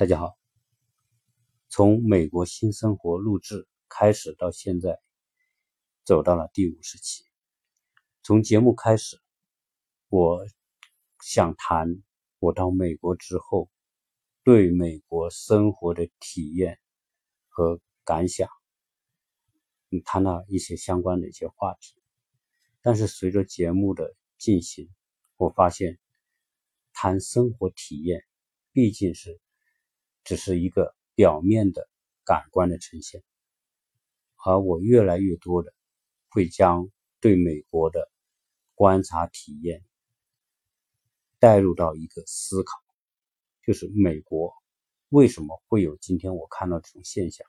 [0.00, 0.38] 大家好，
[1.68, 4.98] 从美国新生活录制开始到现在，
[6.04, 7.22] 走到了第五十期。
[8.22, 9.20] 从节目开始，
[10.08, 10.46] 我
[11.22, 12.02] 想谈
[12.38, 13.70] 我到美国之后
[14.42, 16.80] 对美国生活的体验
[17.50, 18.48] 和感想，
[20.06, 22.00] 谈了一些相关的一些话题。
[22.80, 24.88] 但是随着节目的进行，
[25.36, 25.98] 我发现
[26.94, 28.24] 谈生活体验
[28.72, 29.38] 毕竟是。
[30.24, 31.88] 只是一个表面的
[32.24, 33.22] 感官的呈现，
[34.44, 35.74] 而我越来越多的
[36.28, 38.10] 会将对美国的
[38.74, 39.84] 观察体验
[41.38, 42.78] 带入到一个思考，
[43.64, 44.54] 就是美国
[45.08, 47.46] 为什么会有今天我看到这种现象？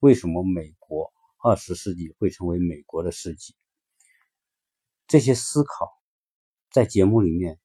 [0.00, 3.54] 为什么美国二十世纪会成为美国的世纪？
[5.06, 5.92] 这些思考
[6.70, 7.60] 在节目里面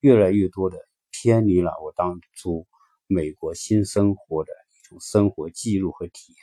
[0.00, 2.66] 越来越多的偏离了我当初。
[3.12, 6.42] 美国新生活的一种生活记录和体验，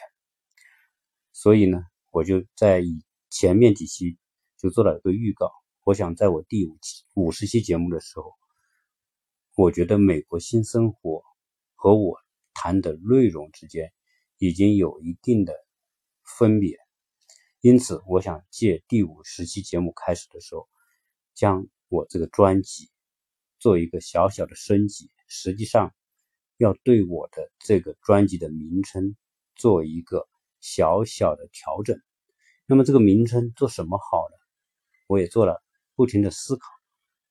[1.33, 4.19] 所以呢，我就在以前面几期
[4.55, 5.51] 就做了一个预告。
[5.83, 8.35] 我想在我第五期五十期节目的时候，
[9.55, 11.23] 我觉得美国新生活
[11.73, 12.19] 和我
[12.53, 13.91] 谈的内容之间
[14.37, 15.55] 已经有一定的
[16.37, 16.77] 分别，
[17.61, 20.69] 因此我想借第五十期节目开始的时候，
[21.33, 22.91] 将我这个专辑
[23.57, 25.09] 做一个小小的升级。
[25.27, 25.95] 实际上。
[26.59, 29.15] 要对我的这个专辑的名称
[29.55, 30.27] 做一个
[30.59, 31.97] 小小的调整。
[32.65, 34.35] 那么这个名称做什么好呢？
[35.07, 35.63] 我也做了
[35.95, 36.67] 不停的思考，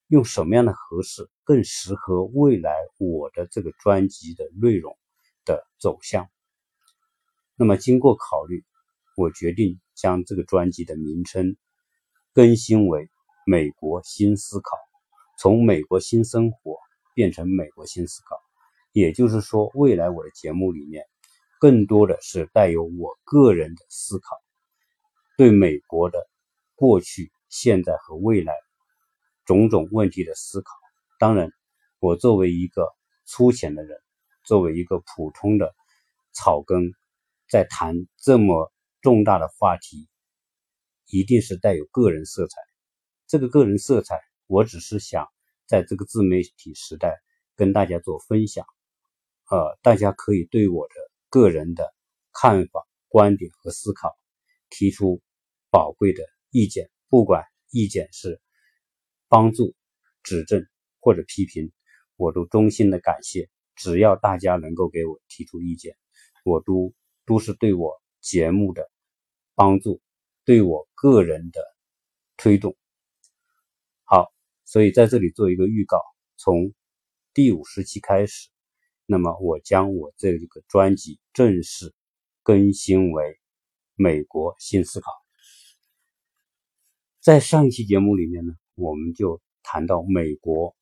[0.07, 4.97] 用什么样的合适，更适合未来我的这个专辑的内容
[5.45, 6.27] 的走向。
[7.55, 8.65] 那么经过考虑，
[9.15, 11.55] 我决定将这个专辑的名称
[12.33, 13.05] 更新为
[13.45, 14.75] 《美国新思考》，
[15.37, 16.77] 从美国新生活
[17.13, 18.48] 变成美国新思考。
[18.99, 21.05] 也就是说，未来我的节目里面，
[21.59, 24.35] 更多的是带有我个人的思考，
[25.37, 26.27] 对美国的
[26.75, 28.53] 过去、现在和未来
[29.45, 30.71] 种种问题的思考。
[31.17, 31.51] 当然，
[31.99, 32.87] 我作为一个
[33.25, 33.99] 粗浅的人，
[34.43, 35.73] 作为一个普通的
[36.31, 36.93] 草根，
[37.49, 38.71] 在谈这么
[39.01, 40.07] 重大的话题，
[41.07, 42.61] 一定是带有个人色彩。
[43.27, 45.27] 这个个人色彩，我只是想
[45.67, 47.17] 在这个自媒体时代
[47.55, 48.65] 跟大家做分享。
[49.49, 50.93] 呃，大家可以对我的
[51.29, 51.91] 个人的
[52.31, 54.15] 看法、观点和思考
[54.69, 55.21] 提出
[55.71, 58.39] 宝贵的意见，不管意见是
[59.27, 59.73] 帮助、
[60.21, 60.63] 指正
[60.99, 61.71] 或者批评，
[62.15, 63.49] 我都衷心的感谢。
[63.75, 65.95] 只要大家能够给我提出意见，
[66.45, 66.93] 我都
[67.25, 68.91] 都是对我节目的
[69.55, 69.99] 帮助，
[70.45, 71.59] 对我个人的
[72.37, 72.77] 推动。
[74.03, 74.31] 好，
[74.63, 75.99] 所以在这里做一个预告，
[76.37, 76.71] 从
[77.33, 78.49] 第五十期开始。
[79.11, 81.95] 那么，我将我这个专辑正式
[82.43, 83.23] 更新为
[83.95, 85.09] 《美国新思考》。
[87.19, 90.75] 在上一期节目里面呢，我们就谈到美国，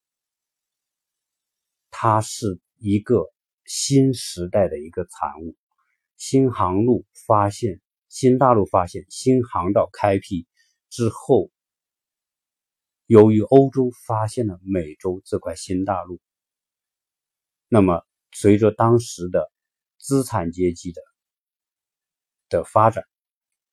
[1.89, 3.31] 它是一个
[3.63, 5.55] 新时代的一个产物。
[6.17, 10.45] 新航路发现，新大陆发现，新航道开辟
[10.89, 11.49] 之后，
[13.05, 16.19] 由于欧洲发现了美洲这块新大陆，
[17.69, 18.05] 那么。
[18.39, 19.51] 随着当时的
[19.97, 21.01] 资产阶级的
[22.49, 23.03] 的发展，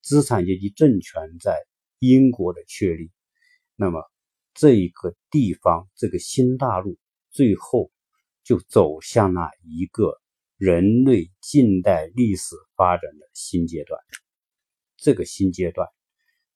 [0.00, 1.62] 资产阶级政权在
[1.98, 3.12] 英国的确立，
[3.76, 4.02] 那么
[4.54, 6.96] 这一个地方，这个新大陆
[7.28, 7.92] 最后
[8.42, 10.18] 就走向了一个
[10.56, 14.00] 人类近代历史发展的新阶段。
[14.96, 15.86] 这个新阶段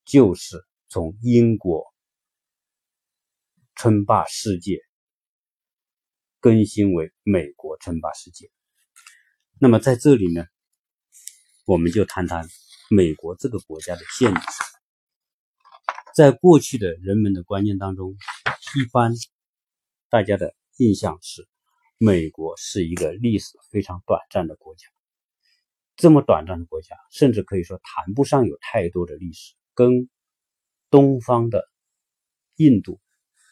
[0.07, 1.85] 就是从英国
[3.75, 4.88] 称霸世界。
[6.41, 8.51] 更新为美国称霸世界。
[9.61, 10.45] 那么在这里呢，
[11.67, 12.49] 我们就谈谈
[12.91, 14.39] 美国这个国家的建立。
[16.15, 19.13] 在过去的人们的观念当中，一般
[20.09, 21.49] 大家的印象是，
[21.99, 24.87] 美国是一个历史非常短暂的国家。
[25.97, 29.55] 这么短暂的国家，甚至可以说谈不上有太多的历史。
[29.75, 30.09] 跟
[30.91, 31.69] 东方的
[32.57, 33.01] 印度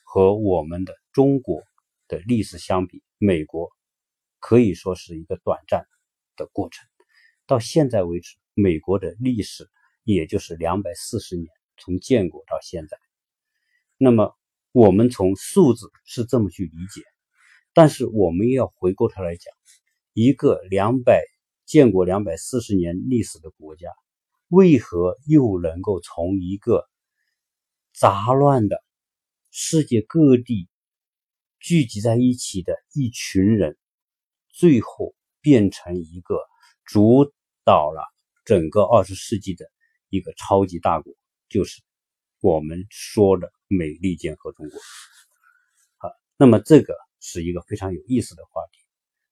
[0.05, 1.63] 和我们的中国。
[2.09, 3.71] 的历史相比，美国
[4.39, 5.87] 可以说是一个短暂
[6.37, 6.87] 的过程。
[7.47, 9.69] 到现在为止，美国的历史
[10.03, 12.99] 也就是两百四十年，从建国到现在。
[13.97, 14.37] 那么，
[14.73, 17.03] 我们从数字是这么去理解，
[17.73, 19.55] 但是我们要回过头来讲，
[20.13, 21.23] 一个两百
[21.65, 23.89] 建国两百四十年历史的国家，
[24.49, 26.85] 为何又能够从一个
[27.93, 28.83] 杂乱的
[29.51, 30.69] 世界各地？
[31.67, 33.77] 聚集在一起的一群人，
[34.51, 36.39] 最后变成一个
[36.85, 37.33] 主
[37.65, 38.05] 导了
[38.45, 39.67] 整个二十世纪的
[40.09, 41.13] 一个超级大国，
[41.49, 41.83] 就是
[42.41, 44.79] 我们说的美利坚合众国。
[45.97, 48.79] 好，那么这个是一个非常有意思的话题。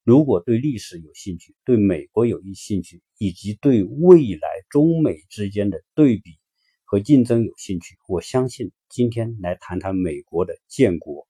[0.03, 6.33] 如果对历史有兴趣，对美国有兴趣，以及对未来中美之间的对比
[6.83, 11.29] 和竞争有兴趣，我相信今天来谈谈美国的建国，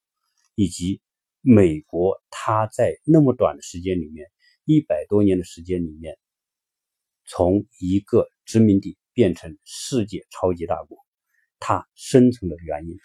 [0.55, 1.01] 以及
[1.41, 4.27] 美国它在那么短的时间里面。
[4.67, 6.17] 一百多年的时间里面，
[7.27, 10.97] 从一个殖民地变成世界超级大国，
[11.59, 12.97] 它生存的原因，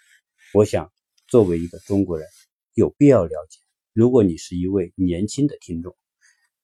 [0.55, 0.91] 我想
[1.27, 2.27] 作为一个中国人
[2.73, 3.59] 有必要了解。
[3.93, 5.95] 如果你是一位年轻的听众，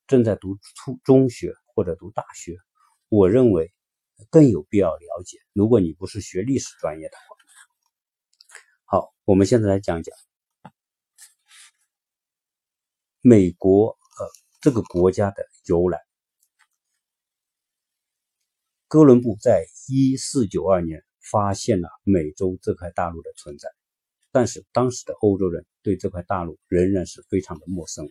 [0.08, 2.58] 正在读初中学或者读大学，
[3.08, 3.72] 我认为
[4.32, 5.38] 更有必要了解。
[5.54, 10.16] 如果你不是学历史专业的话，好，我们现在来讲讲
[13.28, 14.28] 美国呃。
[14.60, 16.00] 这个国家的由来，
[18.88, 23.70] 哥伦布在一四九二年发现了美洲这块大陆的存在，
[24.32, 28.10] 但是当时的欧洲人对这块大陆仍然是非常的陌生。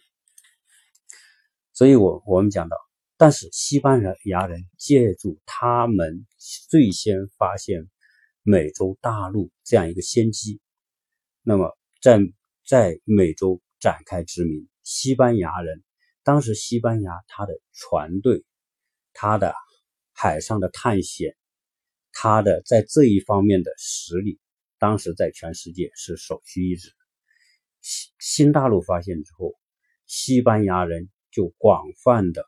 [1.72, 2.76] 所以，我我们讲到，
[3.16, 6.26] 但是西班牙人借助他们
[6.70, 7.90] 最先发现
[8.42, 10.60] 美洲大陆这样一个先机，
[11.42, 12.20] 那么在
[12.64, 15.82] 在美洲展开殖民，西班牙人。
[16.22, 18.44] 当时，西班牙他的船队、
[19.12, 19.52] 他的
[20.12, 21.36] 海上的探险、
[22.12, 24.38] 他的在这一方面的实力，
[24.78, 26.92] 当时在全世界是首屈一指。
[27.80, 29.54] 新新大陆发现之后，
[30.06, 32.44] 西班牙人就广泛的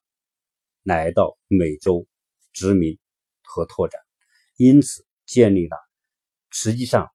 [0.85, 2.07] 来到美洲
[2.53, 3.01] 殖民
[3.43, 4.01] 和拓展，
[4.57, 5.77] 因此建立了。
[6.51, 7.11] 实际上，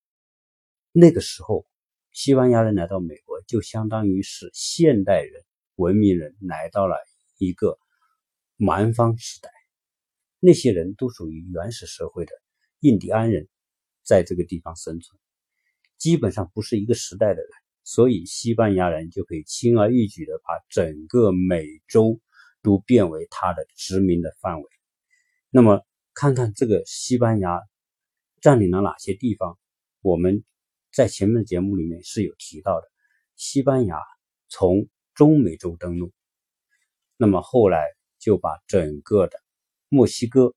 [0.91, 1.65] 那个时候，
[2.11, 3.15] 西班牙人来到美
[3.47, 5.43] 就相当于是现代人。
[5.75, 6.97] 文明人来到了
[7.39, 7.79] 一个
[8.57, 9.49] 蛮荒时代，
[10.39, 12.31] 那些人都属于原始社会的
[12.79, 13.49] 印第安人，
[14.03, 15.19] 在这个地方生存，
[15.97, 17.49] 基本上不是一个时代的人，
[17.83, 22.21] 所以西班牙人就可以轻而易举的把整个美洲
[22.61, 24.69] 都变为他的殖民的范围。
[25.49, 25.83] 那么，
[26.13, 27.59] 看看这个西班牙
[28.41, 29.57] 占领了哪些地方？
[30.01, 30.43] 我们
[30.91, 32.91] 在前面的节目里面是有提到的，
[33.43, 33.99] 西班牙
[34.47, 36.13] 从中美洲登陆，
[37.17, 37.85] 那么后来
[38.17, 39.37] 就把整个的
[39.89, 40.55] 墨西哥、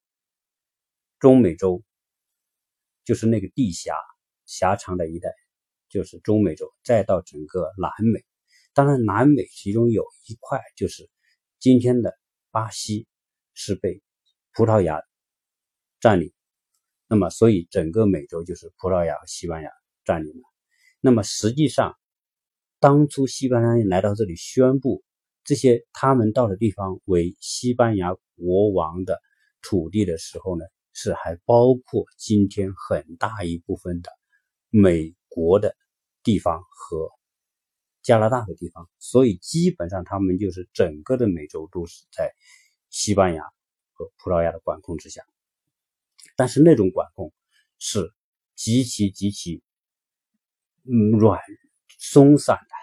[1.19, 1.83] 中美洲，
[3.05, 3.97] 就是那个地狭
[4.45, 5.31] 狭长的一带，
[5.89, 8.25] 就是中美洲，再到整个南美。
[8.73, 11.11] 当然，南美其中有一块就是
[11.59, 12.17] 今天的
[12.53, 13.09] 巴西，
[13.53, 14.01] 是被
[14.53, 15.03] 葡萄牙
[15.99, 16.33] 占领。
[17.09, 19.73] 那么，所以整个美洲就是葡萄牙和西班牙
[20.05, 20.43] 占领了。
[21.01, 21.99] 那么实际上，
[22.79, 25.03] 当初西班牙人来到这里，宣布
[25.45, 29.21] 这些他们到的地方为西班牙国王的
[29.63, 34.11] 土地的时候呢，是还包括今天很大一部分的
[34.69, 35.75] 美国的
[36.23, 37.11] 地方和
[38.03, 42.33] 加拿大的地方，所以基本上他们就是整个的美洲都是在
[42.91, 43.43] 西班牙
[43.95, 45.23] 和葡萄牙的管控之下。
[46.37, 47.33] 但是那种管控
[47.79, 48.13] 是
[48.55, 49.63] 极其极其
[50.85, 51.41] 嗯软。
[52.09, 52.75] 松散的，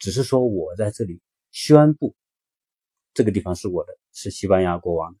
[0.00, 1.20] 只是说我在这里
[1.52, 2.16] 宣布，
[3.14, 5.16] 这个地方是我的，是西班牙国王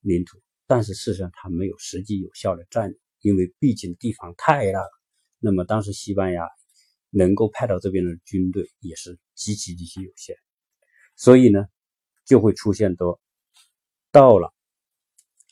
[0.00, 4.90] 领土，但是事实上他没有实际有效的占领，因为毕竟地方太大了。
[5.38, 6.48] 那么当时西班牙
[7.10, 10.36] 能够派到这边的军队也是极其极其有限，
[11.14, 11.68] 所以呢，
[12.24, 13.20] 就会出现多
[14.10, 14.52] 到了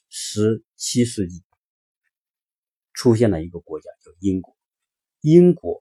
[0.09, 1.45] 十七世纪，
[2.93, 4.57] 出现了一个国家叫英国，
[5.21, 5.81] 英国。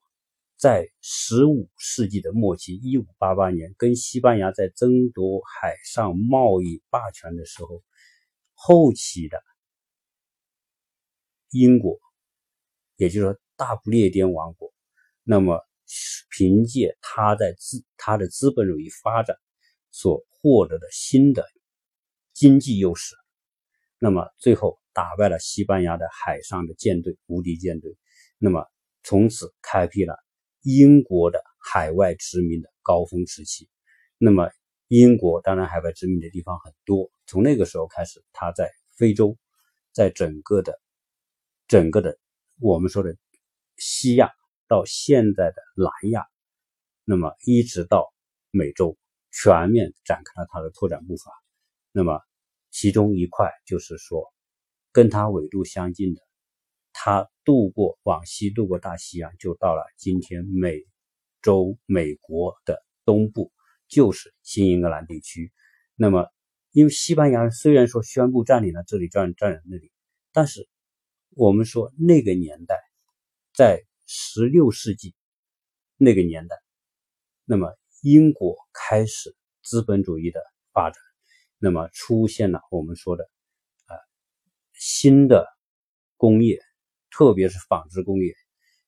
[0.62, 7.84] 在十五世纪的末期，一五八八年，跟西班牙在争夺海上贸易霸权的时候，
[8.54, 9.42] 后期的
[11.50, 12.00] 英国，
[12.96, 14.72] 也就是说大不列颠王国，
[15.24, 15.60] 那么
[16.30, 19.36] 凭借他在资他的资本主义发展
[19.90, 21.44] 所获得的新的
[22.34, 23.16] 经济优势，
[23.98, 27.98] 那么最后打败了西班牙的海上的舰队无敌舰队，
[28.38, 28.64] 那么
[29.02, 30.16] 从此开辟了。
[30.64, 33.68] 英国的海外殖民的高峰时期，
[34.18, 34.50] 那么
[34.88, 37.12] 英国当然海外殖民的地方很多。
[37.26, 39.38] 从那个时候开始，它在非洲，
[39.92, 40.80] 在整个的、
[41.68, 42.20] 整个的
[42.60, 43.18] 我们说的
[43.78, 44.32] 西亚
[44.68, 46.26] 到现在的南亚，
[47.06, 48.14] 那么一直到
[48.52, 48.98] 美洲，
[49.32, 51.32] 全面展开了它的拓展步伐。
[51.92, 52.22] 那么
[52.70, 54.32] 其中一块就是说，
[54.92, 56.22] 跟它纬度相近的。
[57.04, 60.86] 他渡过往西渡过大西洋，就到了今天美
[61.42, 63.52] 洲美国的东部，
[63.88, 65.52] 就是新英格兰地区。
[65.96, 66.30] 那么，
[66.70, 69.92] 因为西班牙虽然说宣布占领了这里，占占领那里，
[70.32, 70.70] 但是
[71.32, 72.80] 我们说那个年代，
[73.52, 75.16] 在十六世纪
[75.98, 76.56] 那个年代，
[77.46, 80.40] 那么英国开始资本主义的
[80.72, 81.02] 发展，
[81.58, 83.28] 那么出现了我们说的
[83.88, 83.98] 啊
[84.76, 85.48] 新的
[86.16, 86.60] 工业，
[87.12, 88.34] 特别是纺织工业。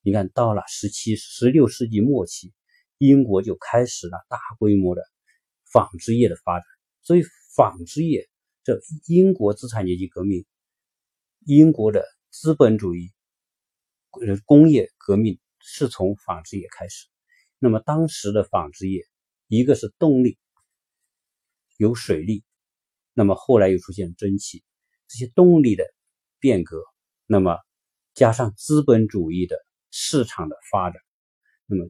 [0.01, 2.53] 你看到了十七、十六世纪末期，
[2.97, 5.03] 英国就开始了大规模的
[5.71, 6.65] 纺织业的发展。
[7.01, 7.23] 所以，
[7.55, 8.29] 纺织业
[8.63, 10.45] 这英国资产阶级革命，
[11.45, 13.11] 英国的资本主义
[14.25, 17.07] 呃工业革命是从纺织业开始。
[17.59, 19.03] 那么，当时的纺织业，
[19.47, 20.37] 一个是动力
[21.77, 22.43] 有水力，
[23.13, 24.63] 那么后来又出现蒸汽，
[25.07, 25.85] 这些动力的
[26.39, 26.81] 变革，
[27.25, 27.57] 那么
[28.13, 29.57] 加上资本主义的
[29.91, 31.01] 市场的发展，
[31.65, 31.89] 那么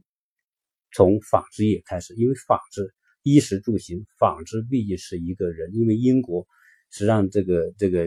[0.92, 2.94] 从纺织业开始，因为纺织。
[3.26, 6.46] 衣食住行，纺织毕竟是一个人，因为英国
[6.90, 8.06] 实际上这个这个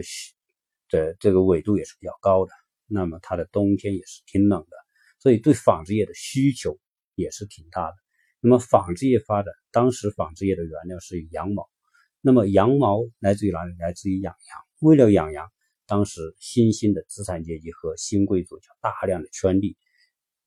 [0.88, 2.52] 的这个纬度也是比较高的，
[2.86, 4.76] 那么它的冬天也是挺冷的，
[5.18, 6.78] 所以对纺织业的需求
[7.16, 7.96] 也是挺大的。
[8.38, 11.68] 那么纺织业发展，当时纺织业的原料是羊毛，
[12.20, 13.74] 那么羊毛来自于哪里？
[13.76, 14.60] 来自于养羊。
[14.78, 15.50] 为了养羊，
[15.88, 19.76] 当时新兴的资产阶级和新贵族就大量的圈地，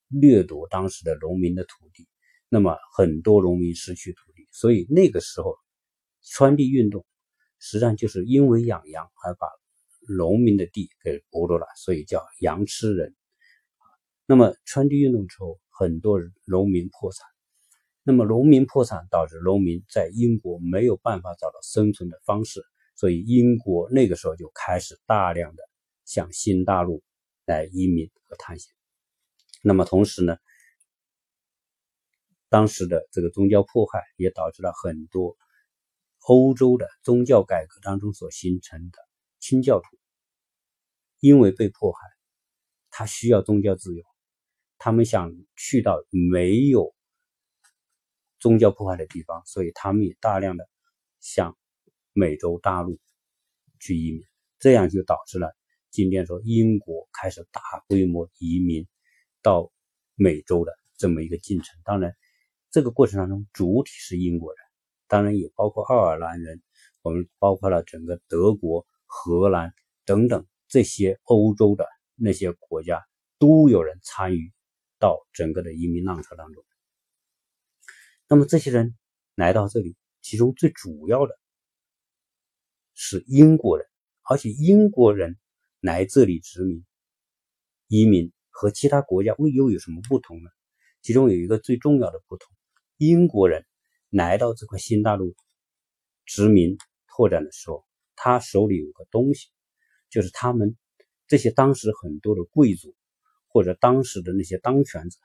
[0.07, 2.07] 掠夺当时的农民的土地。
[2.47, 5.57] 那么很多农民失去土地，所以那个时候
[6.21, 7.05] 圈地运动
[7.59, 9.47] 实际上就是因为养羊而把
[10.15, 13.15] 农民的地给剥夺了，所以叫羊吃人。
[14.27, 17.25] 那么圈地运动之后，很多农民破产。
[18.03, 22.61] 那么农民破产导致农民在英国没有办法找到生存的方式，
[23.01, 25.63] 所以英国那个时候就开始大量的
[26.05, 27.01] 向新大陆
[27.45, 28.71] 来移民和探险。
[29.63, 30.37] 那么同时呢？
[32.47, 35.35] 当时的这个宗教迫害也导致了很多
[36.19, 38.99] 欧洲的宗教改革当中所形成的
[39.39, 39.97] 清教徒，
[41.19, 42.07] 因为被迫害，
[42.91, 44.03] 他需要宗教自由，
[44.77, 46.93] 他们想去到没有
[48.37, 50.69] 宗教迫害的地方，所以他们也大量的
[51.19, 51.57] 向
[52.13, 52.99] 美洲大陆
[53.79, 54.21] 去移民，
[54.59, 55.55] 这样就导致了
[55.89, 58.87] 今天说英国开始大规模移民
[59.41, 59.71] 到
[60.15, 61.79] 美洲的这么一个进程。
[61.83, 62.15] 当然。
[62.73, 64.63] 这个过程当中，主体是英国人，
[65.09, 66.61] 当然也包括爱尔兰人，
[67.01, 69.73] 我们包括了整个德国、荷兰
[70.05, 73.05] 等等这些欧洲的那些国家，
[73.39, 74.53] 都有人参与
[74.99, 76.63] 到整个的移民浪潮当中。
[78.29, 78.97] 那么这些人
[79.35, 81.37] 来到这里，其中最主要的
[82.93, 83.87] 是英国人，
[84.23, 85.37] 而且英国人
[85.79, 86.85] 来这里殖民、
[87.87, 90.49] 移民和其他国家又又有什么不同呢？
[91.01, 92.47] 其中有一个最重要的不同。
[92.97, 93.65] 英国人
[94.09, 95.35] 来到这块新大陆
[96.25, 99.47] 殖民拓展的时候，他手里有个东西，
[100.09, 100.77] 就是他们
[101.27, 102.95] 这些当时很多的贵族
[103.47, 105.17] 或者当时的那些当权者，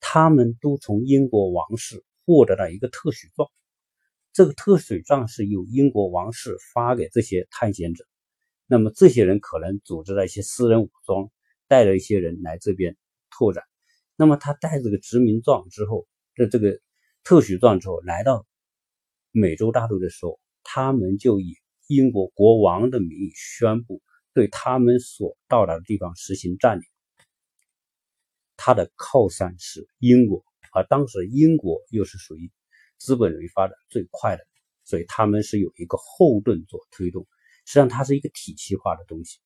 [0.00, 3.48] 他们都从英国王室获得了一个特许状。
[4.32, 8.04] 这个特许状是由英国王室发给这些探险者，
[8.66, 11.30] 那么这些人可能组织了一些私人武装，
[11.68, 12.96] 带着一些人来这边
[13.30, 13.62] 拓展。
[14.16, 16.06] 那么他带这个殖民状之后。
[16.34, 16.80] 这这个
[17.24, 18.46] 特许状之后，来到
[19.32, 21.58] 美洲大陆的时候，他们就以
[21.88, 24.00] 英国国王的名义宣布
[24.32, 26.84] 对他们所到达的地方实行占领。
[28.56, 32.50] 他的靠山是英国，而当时英国又是属于
[33.02, 34.46] 资本主义发展最快的，
[34.84, 37.26] 所以他们是有一个后盾做推动。
[37.64, 39.40] 实际上，它是一个体系化的东西。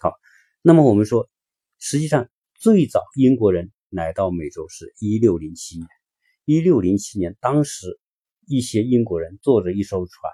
[0.00, 0.14] 好，
[0.62, 1.30] 那么我们说，
[1.78, 3.70] 实际上最早英国人。
[3.88, 5.86] 来到美洲是一六零七年，
[6.44, 8.00] 一六零七年，当时
[8.44, 10.32] 一些英国人坐着一艘船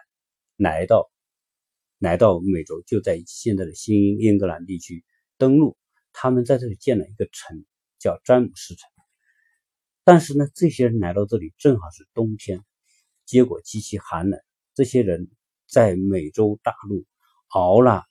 [0.57, 1.13] 来到
[1.99, 5.05] 来到美洲，就在现在的新英格兰地区
[5.37, 5.77] 登陆。
[6.13, 7.65] 他们在这里建了一个城，
[7.99, 8.91] 叫詹姆斯城。
[10.05, 12.61] 但是呢，这些人来到这里正好是冬天，
[13.25, 14.41] 结果极其寒冷。
[14.75, 15.31] 这些人
[15.69, 17.05] 在美洲大陆
[17.49, 18.05] 熬了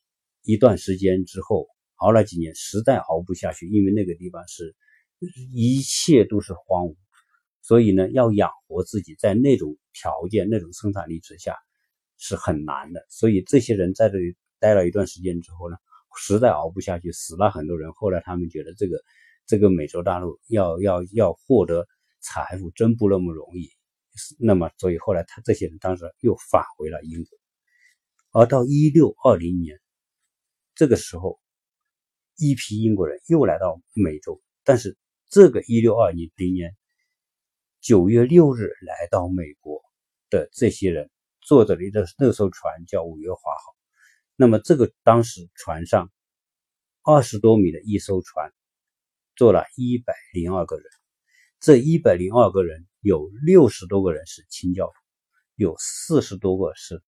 [0.43, 4.75] 一段时间之后，熬了几年，实在熬不下去，因为那个地方是。
[5.53, 6.95] 一切都是荒芜，
[7.62, 11.55] 所以呢，要养活自己，在那种条件、那种生产力之下
[12.17, 13.05] 是很难的。
[13.07, 15.77] 所以这些人在这里待了一段时间之后呢，
[16.17, 17.91] 实在熬不下去，死了很多人。
[17.91, 19.00] 后来他们觉得这个
[19.45, 21.88] 这个美洲大陆要要要获得
[22.19, 23.69] 财富真不那么容易，
[24.39, 27.39] 那么所以后来他这些人当时又返回了英国。
[28.31, 29.79] 而到一六二零年，
[30.75, 31.39] 这个时候，
[32.38, 34.98] 一批英国人又来到美洲，但是。
[35.33, 36.75] 这个一六二零零年
[37.79, 39.81] 九月六日来到美国
[40.29, 43.74] 的这些人，坐着的那那艘船叫五月花号。
[44.36, 46.12] 那么这个当时船上
[47.01, 48.51] 二十多米的一艘船，
[49.41, 50.86] 做了一百零二个人。
[51.60, 54.93] 这一百零二个人有六十多个人是清教徒，
[55.55, 57.01] 有四十多个是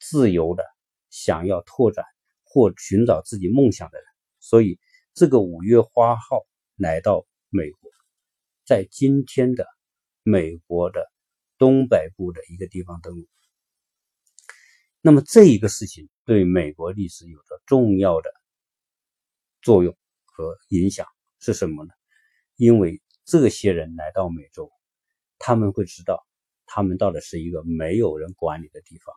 [0.00, 0.64] 自由的，
[1.10, 2.02] 想要拓展
[2.44, 4.06] 或寻找自己梦想的人。
[4.40, 4.80] 所以
[5.12, 7.90] 这个五月花号来到美国，
[8.64, 9.66] 在今天的
[10.22, 11.06] 美国的
[11.58, 13.28] 东北部的一个地方登陆。
[15.02, 18.30] 那么这一个事情对美国历史有着重要的
[19.60, 21.06] 作用和影响
[21.52, 21.92] 是什么呢？
[22.56, 24.72] 因为这些人来到美洲，
[25.38, 26.26] 他们会知道，
[26.66, 29.14] 他们到的是一个没有人管理的地方。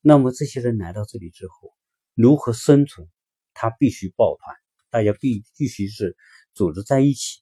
[0.00, 1.72] 那么这些人来到这里之后，
[2.14, 3.08] 如何生存？
[3.54, 4.54] 他必须抱团，
[4.90, 6.14] 大家必必须是
[6.52, 7.40] 组织在一起，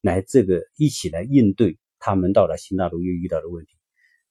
[0.00, 3.76] 来这个一起来应对他们到了新大陆又遇到的问题，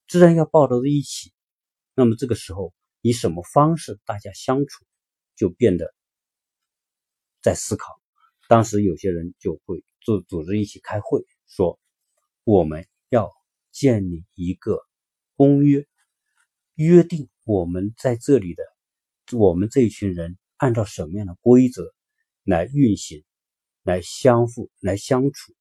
[0.07, 1.33] 自然要抱到一起。
[1.95, 4.85] 那么这个时候，以什么方式大家相处，
[5.35, 5.93] 就变得
[7.41, 8.00] 在思考。
[8.51, 11.79] 当时有些人就会组组织一起开会，说
[12.43, 13.31] 我们要
[13.71, 14.77] 建立一个
[15.37, 15.87] 公约，
[16.75, 18.61] 约定我们在这里的
[19.31, 21.93] 我们这一群人按照什么样的规则
[22.43, 23.23] 来运行，
[23.83, 25.53] 来相互来相处，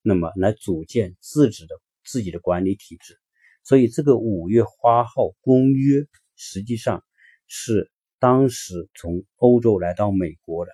[0.00, 1.74] 那么来组建自己的
[2.04, 3.18] 自己的管理体制。
[3.64, 7.02] 所以，这个五月花号公约实际上
[7.48, 10.70] 是当时从欧洲来到美国的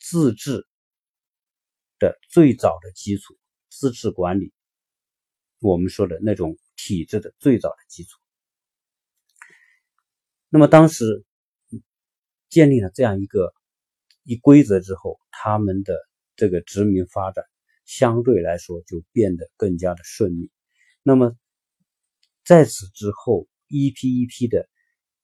[0.00, 0.66] 自治
[2.02, 4.52] 的最早的基础，自治管理，
[5.60, 8.18] 我们说的那种体制的最早的基础。
[10.48, 11.24] 那么，当时
[12.48, 13.54] 建立了这样一个
[14.24, 15.96] 一规则之后，他们的
[16.34, 17.44] 这个殖民发展
[17.84, 20.50] 相对来说就变得更加的顺利。
[21.04, 21.36] 那么，
[22.44, 24.68] 在此之后，一批一批的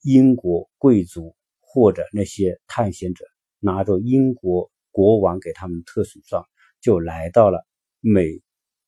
[0.03, 3.25] 英国贵族或者那些探险者，
[3.59, 6.47] 拿着英国国王给他们特许状，
[6.81, 7.67] 就来到了
[8.01, 8.41] 美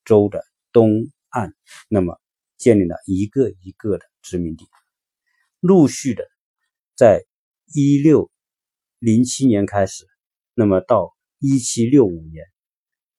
[0.04, 0.90] 洲的东
[1.30, 1.52] 岸，
[1.88, 2.20] 那么
[2.56, 4.66] 建立了一个一个的殖民地。
[5.60, 6.24] 陆续的，
[6.96, 7.24] 在
[7.74, 8.30] 一六
[8.98, 10.06] 零七年开始，
[10.54, 12.46] 那么到一七六五年，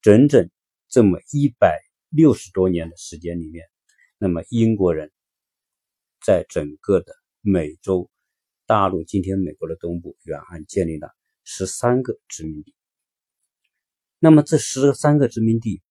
[0.02, 0.50] 整整
[0.88, 3.66] 这么一百六十多年的时间里面。
[4.18, 5.12] 那么英国人
[6.24, 8.10] 在整个的美洲
[8.66, 11.10] 大陆，今天美国的东部远岸建立了
[11.44, 12.76] 十三个殖民地。
[14.24, 15.82] 那么这十三个殖民地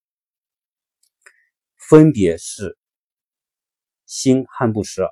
[1.76, 2.78] 分别是
[4.06, 5.10] 新罕布什尔、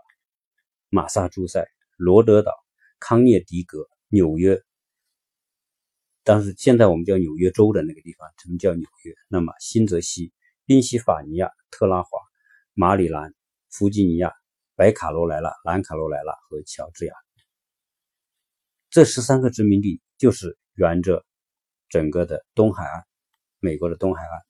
[0.88, 2.52] 马萨诸塞、罗德岛、
[3.00, 4.62] 康涅狄格、纽约。
[6.22, 9.12] 当时现在我们叫纽约州的那个地方，什么叫纽约？
[9.26, 10.32] 那么新泽西、
[10.64, 12.10] 宾夕法尼亚、特拉华。
[12.74, 13.34] 马里兰、
[13.68, 14.32] 弗吉尼亚、
[14.76, 17.14] 北卡罗来纳、南卡罗来纳和乔治亚，
[18.90, 21.26] 这十三个殖民地就是沿着
[21.88, 23.07] 整个的东海岸，
[23.60, 24.42] 美国的东海岸，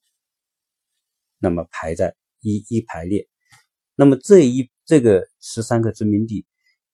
[1.39, 3.29] 那么排在一一排列。
[3.95, 6.47] 那么这一这个十三个殖民地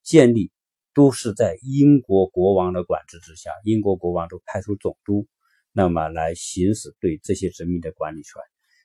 [0.02, 0.52] 建立
[0.94, 5.26] 都是在英国国王的管制之下，英国国王都派出总督，
[5.72, 8.42] 那么来行使对这些殖民的管理权。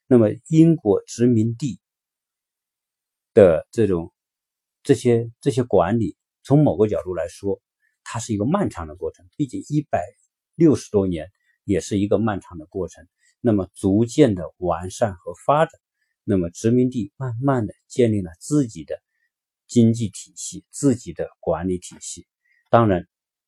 [0.07, 1.79] 那么英国殖民地。
[3.31, 4.11] 的这种
[4.81, 7.61] 这些这些管理，从某个角度来说，
[8.03, 9.23] 它是一个漫长的过程。
[9.37, 10.03] 毕竟一百
[10.55, 11.29] 六十多年
[11.63, 13.07] 也是一个漫长的过程。
[13.41, 15.79] 那么逐渐的完善和发展，
[16.23, 19.01] 那么殖民地慢慢的建立了自己的
[19.67, 22.27] 经济体系、自己的管理体系。
[22.69, 23.07] 当然，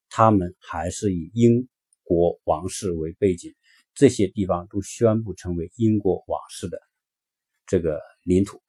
[0.10, 1.68] 他们还是以英
[2.04, 3.54] 国王室为背景，
[3.94, 6.80] 这些地方都宣布成为英国王室的
[7.68, 8.62] 这个领土。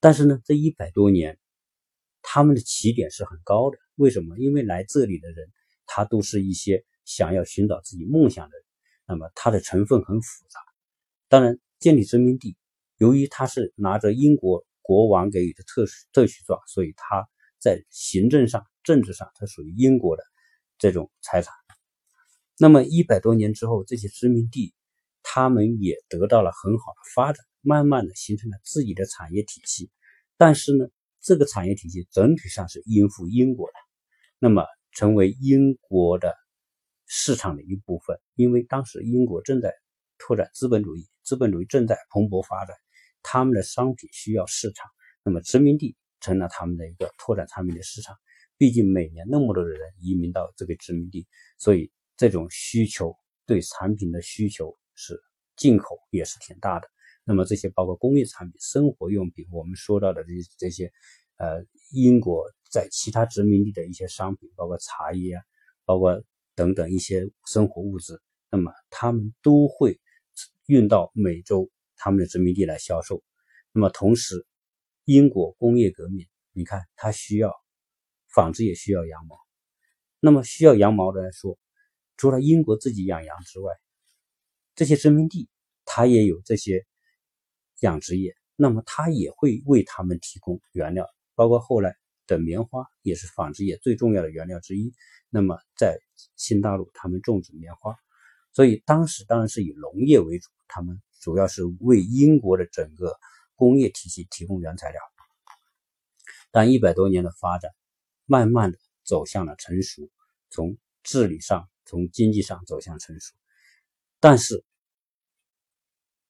[0.00, 1.38] 但是呢，这一百多年，
[2.22, 3.78] 他们的起点是很高的。
[3.94, 4.36] 为什么？
[4.38, 5.50] 因为来这里的人，
[5.86, 8.66] 他都是一些想要寻找自己梦想的人。
[9.06, 10.60] 那么，它的成分很复杂。
[11.28, 12.56] 当然，建立殖民地，
[12.96, 20.22] 由于它是拿着英国国王给予的特许特许状，所以它在行政上、政治上，它属于英国的
[20.78, 21.52] 这种财产。
[22.58, 24.74] 那么，一百多年之后，这些殖民地，
[25.22, 27.44] 他们也得到了很好的发展。
[27.64, 29.88] 慢慢的形成了自己的产业体系，
[30.36, 30.86] 但是呢，
[31.20, 33.74] 这个产业体系整体上是应付英国的，
[34.40, 36.34] 那么成为英国的
[37.14, 38.18] 市场的一部分。
[38.36, 39.70] 因为当时英国正在
[40.16, 42.74] 拓展资本主义，资本主义正在蓬勃发展，
[43.22, 44.90] 他们的商品需要市场，
[45.22, 48.16] 那么殖民地成了他们的一个拓展产品的市场。
[48.56, 51.26] 毕竟每年那么多的人移民到这个殖民地，
[51.58, 55.20] 所以这种需求对产品的需求是
[55.56, 56.88] 进口也是挺大的。
[57.24, 60.90] 那么这些包括工业产品、生活用品，我们说到的这这些，
[61.36, 65.42] 呃英国在其他殖民地的一些商品，包括茶叶啊，
[65.84, 66.22] 包括
[66.54, 70.00] 等等一些生活物资，那么他们都会
[70.66, 73.22] 运到美洲他们的殖民地来销售。
[73.72, 74.46] 那么同时，
[75.04, 77.52] 英国工业革命，你看它需要
[78.34, 79.36] 纺织，也需要羊毛。
[80.20, 81.58] 那么需要羊毛的来说，
[82.16, 83.72] 除了英国自己养羊之外，
[84.74, 85.48] 这些殖民地
[85.84, 86.84] 它也有这些
[87.80, 94.92] 养殖业，那么它也会为他们提供原料，包括后来的棉花也是纺织业最重要的原料之一。
[95.32, 95.98] 那么在
[96.36, 97.96] 新大陆，他们种植棉花，
[98.52, 103.18] 所以当时当然是以农业为主，他们主要是为英国的整个
[103.56, 105.00] 工业体系提供原材料。
[106.50, 107.72] 但一百多年的发展，
[108.26, 108.78] 慢慢的。
[109.04, 110.08] 走向了成熟，
[110.48, 113.34] 从治理上、从经济上走向成熟。
[114.20, 114.64] 但是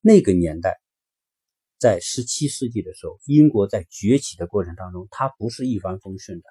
[0.00, 0.80] 那个年代，
[1.78, 6.44] 在十七世纪的时候，英国在崛起的过程当中，它不是一帆风顺的。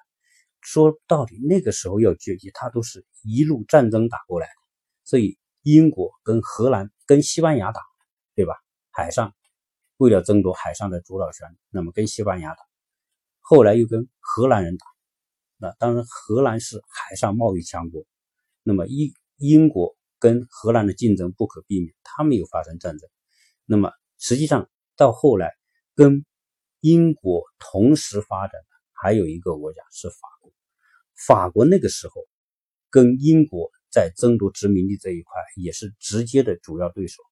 [0.62, 4.52] 说到底，那个时候要崛起，它都是一路战争打过来的。
[5.04, 7.82] 所以，英国跟荷兰、跟西班牙打，
[8.34, 8.54] 对吧？
[8.90, 9.34] 海上
[9.96, 12.62] 为了争夺海上的主导权，那么跟西班牙打，
[13.40, 14.86] 后来又跟荷兰人打。
[15.56, 18.04] 那当然，荷兰是海上贸易强国，
[18.62, 23.10] 那么英英国跟荷兰的竞争不可避免，他们有发生战争。
[23.64, 25.52] 那么实际上到后来，
[25.96, 26.24] 跟
[26.80, 30.51] 英国同时发展的还有一个国家是法国。
[31.26, 32.26] 法国那个时候
[32.90, 37.22] 跟英国在争夺殖民地这一块也是直接的主要对手，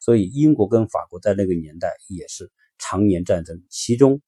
[0.00, 3.62] 所以英国跟法国在那个年代也是常年战争。
[3.70, 4.20] 其中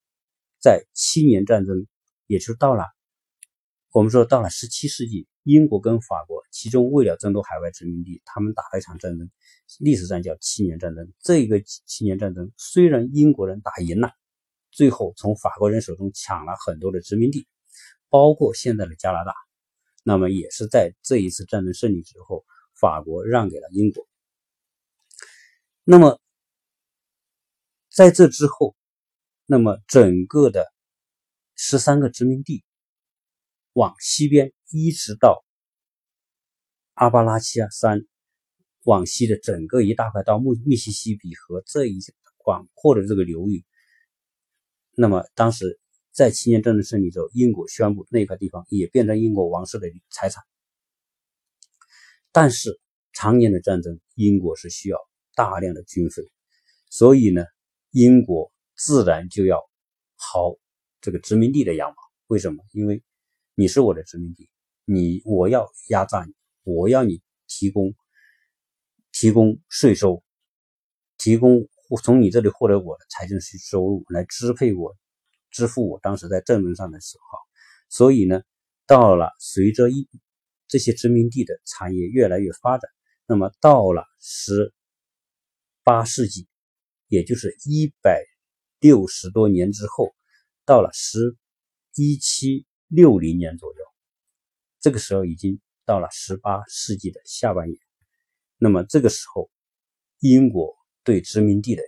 [0.59, 1.87] 在七年战争，
[2.27, 2.85] 也就到了。
[3.93, 9.29] 我们说，到了十七世纪，英国跟法国，其中为了争夺海外殖民地，他们打了一场战争，
[9.81, 11.13] 历史上叫七年战争。
[11.19, 14.13] 这个七年战争虽然英国人打赢了，
[14.71, 17.49] 最后从法国人手中抢了很多的殖民地，
[18.11, 19.33] 包括现在的加拿大。
[20.03, 22.45] 那么也是在这一次战争胜利之后，
[22.75, 24.07] 法国让给了英国。
[25.85, 26.21] 那么
[27.89, 28.77] 在这之后，
[29.47, 30.71] 那么整个的
[31.57, 32.63] 十三个殖民地。
[33.73, 35.45] 往西边一直到
[36.95, 38.01] 阿巴拉契亚山，
[38.83, 42.01] 往西的整个一大块到密密西西比河这一
[42.37, 43.65] 广阔的这个流域。
[44.97, 45.80] 那么当时
[46.21, 50.43] 在七年战争胜利之后，英国宣布那块地方也变成英国王室的财产。
[52.31, 52.79] 但是
[53.15, 54.99] 常年的战争，英国是需要
[55.35, 56.23] 大量的军费，
[56.91, 57.43] 所以呢，
[57.93, 59.57] 英国自然就要
[60.19, 60.59] 薅
[61.01, 61.97] 这个殖民地的羊毛。
[62.27, 62.63] 为什么？
[62.73, 63.03] 因为
[63.55, 64.51] 你是我的殖民地，
[64.85, 67.95] 你我要压榨你，我要你提供
[69.11, 70.23] 提供税收，
[71.17, 71.67] 提供
[72.03, 74.95] 从你这里获得我的财政收入来支配我，
[75.51, 77.39] 支付我当时在战争上的时候。
[77.89, 78.43] 所以呢，
[78.87, 80.09] 到了随着一
[80.69, 82.91] 这些殖民地的产业越来越发展，
[83.27, 84.73] 那么到了十
[85.85, 86.49] 八世纪，
[87.09, 88.25] 也就是一百
[88.79, 90.15] 六十多年之后，
[90.65, 91.37] 到了十
[91.95, 92.67] 一七。
[92.93, 93.79] 六零年左右，
[94.81, 97.79] 这个时候已经到了十八世纪的下半叶。
[98.59, 99.49] 那么这个时候，
[100.19, 101.85] 英国对殖民地的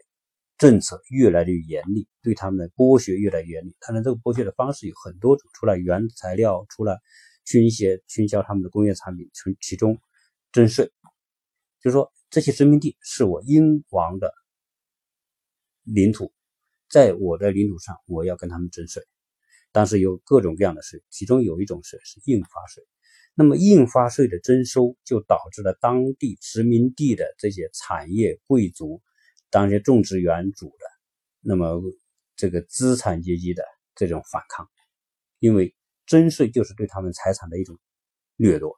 [0.63, 3.75] 政策越来越严厉，对他们的剥削越来越严厉。
[3.81, 7.01] 当然，这个剥削的方式有很多种，除了原材料，除了
[7.45, 9.99] 倾斜倾销他们的工业产品，从其中
[10.53, 10.89] 征税，
[11.81, 14.33] 就是说这些殖民地是我英王的
[15.83, 16.33] 领土，
[16.89, 19.03] 在我的领土上，我要跟他们征税。
[19.73, 22.85] 当时有各种各样的税，其中有一种税是印花税。
[23.35, 29.03] 那么印花税的征收，就导致了当地殖民地的这些产业贵族、
[29.53, 30.87] 当些种植园主的，
[31.41, 31.81] 那么
[32.35, 33.63] 这个资产阶级的
[33.95, 34.69] 这种反抗，
[35.39, 37.79] 因为征税就是对他们财产的一种
[38.37, 38.77] 掠夺。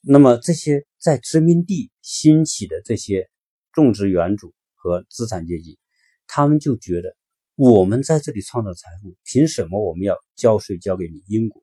[0.00, 3.28] 那么这些在殖民地兴起的这些
[3.72, 5.78] 种植园主和资产阶级，
[6.26, 7.16] 他们就觉得。
[7.54, 11.62] 我们在这里创造财富，凭什么我们要交税交给你英国？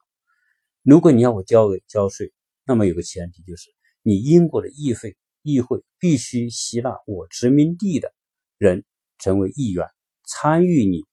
[0.83, 2.31] 如果你要我交给交税，
[2.63, 3.71] 那么有个前提就是，
[4.03, 5.17] 你英国的议会
[5.51, 8.13] 议会必须吸纳我殖民地的
[8.57, 8.85] 人
[9.17, 9.87] 成为议员，
[10.25, 11.05] 参与你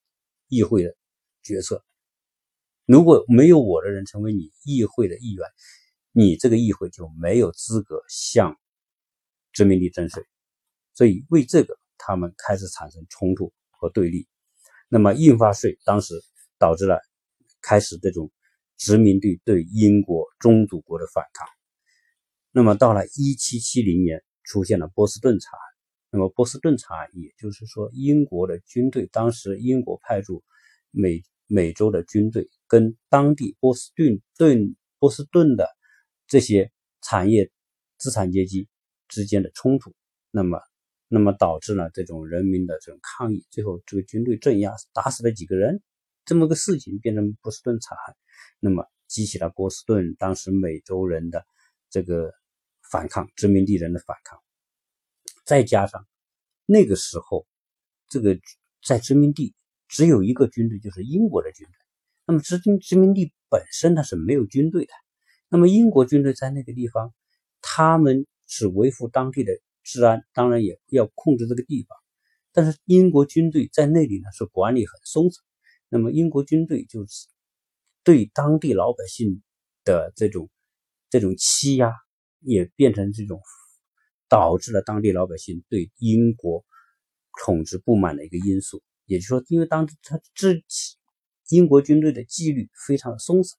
[0.48, 0.94] 议会的
[1.42, 1.84] 决策。
[2.84, 5.44] 如果没有我的人成为你议会的议员，
[6.12, 8.56] 你这个议会就没有资格向
[9.52, 10.22] 殖民地征税。
[10.94, 14.28] 所以为这个，他们开始产生冲突和对立。
[14.88, 16.14] 那么印花税当时
[16.58, 17.00] 导致了
[17.60, 18.30] 开始这种
[18.76, 21.55] 殖民地对英国宗主国的反抗。
[22.56, 25.60] 那么到了一七七零年出现了波士顿法案，
[26.10, 30.42] 那么波士顿惨案，也就是说英国的军队，当时英国派驻
[30.90, 35.68] 美美洲的军队跟当地波士顿顿波士顿的
[36.26, 37.50] 这些产业
[37.98, 38.70] 资产阶级
[39.06, 39.94] 之间的冲突，
[40.30, 40.58] 那么
[41.08, 45.82] 那么导致了这种人民的这种抗议，最后这个军队镇压打死了几个人，
[46.24, 48.16] 这么个事情变成波士顿惨案，
[48.60, 51.44] 那么激起了波士顿当时美洲人的
[51.90, 52.32] 这个
[52.90, 54.38] 反抗，殖民地人的反抗。
[55.44, 56.06] 再加上
[56.64, 57.46] 那个时候，
[58.08, 58.38] 这个
[58.84, 59.54] 在殖民地
[59.88, 61.74] 只有一个军队，就是英国的军队。
[62.26, 64.92] 那么殖民殖民地本身它是没有军队的。
[65.48, 67.14] 那么英国军队在那个地方，
[67.60, 69.52] 他们是维护当地的
[69.84, 71.96] 治安，当然也要控制这个地方。
[72.52, 75.44] 但是英国军队在那里呢是管理很松散。
[75.88, 77.28] 那么英国军队就是
[78.02, 79.40] 对当地老百姓
[79.84, 80.50] 的这种
[81.10, 81.92] 这种欺压，
[82.40, 83.40] 也变成这种。
[84.28, 86.64] 导致了当地老百姓对英国
[87.44, 90.64] 统治不满的一个因素，也就是说，因为当他这
[91.50, 93.56] 英国军队的纪律非常的松散，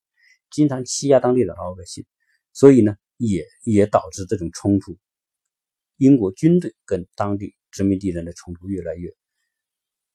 [0.51, 2.05] 经常欺压当地的老百姓，
[2.51, 4.97] 所以呢，也也导致这种冲突，
[5.95, 9.09] 英国军队跟当地殖民地人的冲突越来越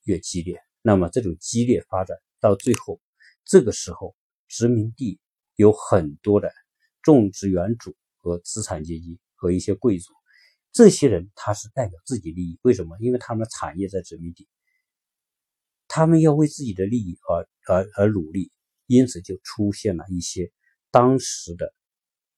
[0.04, 0.60] 越激烈。
[0.82, 3.00] 那么，这种激烈发展到最后，
[3.46, 4.14] 这个时候，
[4.48, 5.18] 殖民地
[5.56, 6.52] 有很多的
[7.00, 10.14] 种植园主和资产阶级和一些贵族。
[10.72, 12.96] 这些人他是代表自己利益，为什么？
[12.98, 14.48] 因为他们的产业在殖民地，
[15.86, 18.50] 他们要为自己的利益而而而努力，
[18.86, 20.50] 因此就出现了一些
[20.90, 21.74] 当时的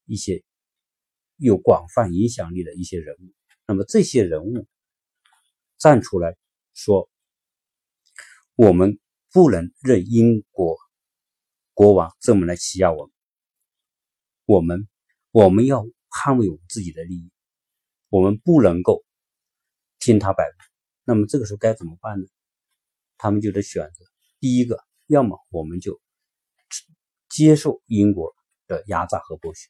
[0.07, 0.43] 一些
[1.37, 3.33] 有广泛影响力的一些人物。
[3.69, 4.67] 那么这些人物
[5.79, 6.37] 站出来
[6.73, 7.09] 说
[8.57, 8.99] ：“我们
[9.31, 10.77] 不能任英国
[11.73, 13.15] 国王这么来欺压我们，
[14.45, 14.89] 我们
[15.35, 17.29] 我们要捍卫我们自己的利益。”
[18.09, 19.05] 我们不能够
[19.99, 20.57] 听他摆布，
[21.03, 22.27] 那么这个时候该怎么办呢？
[23.17, 24.05] 他们就得选择
[24.39, 26.01] 第一个，要么我们就
[27.29, 28.33] 接受英国
[28.69, 29.69] 的压榨和剥削，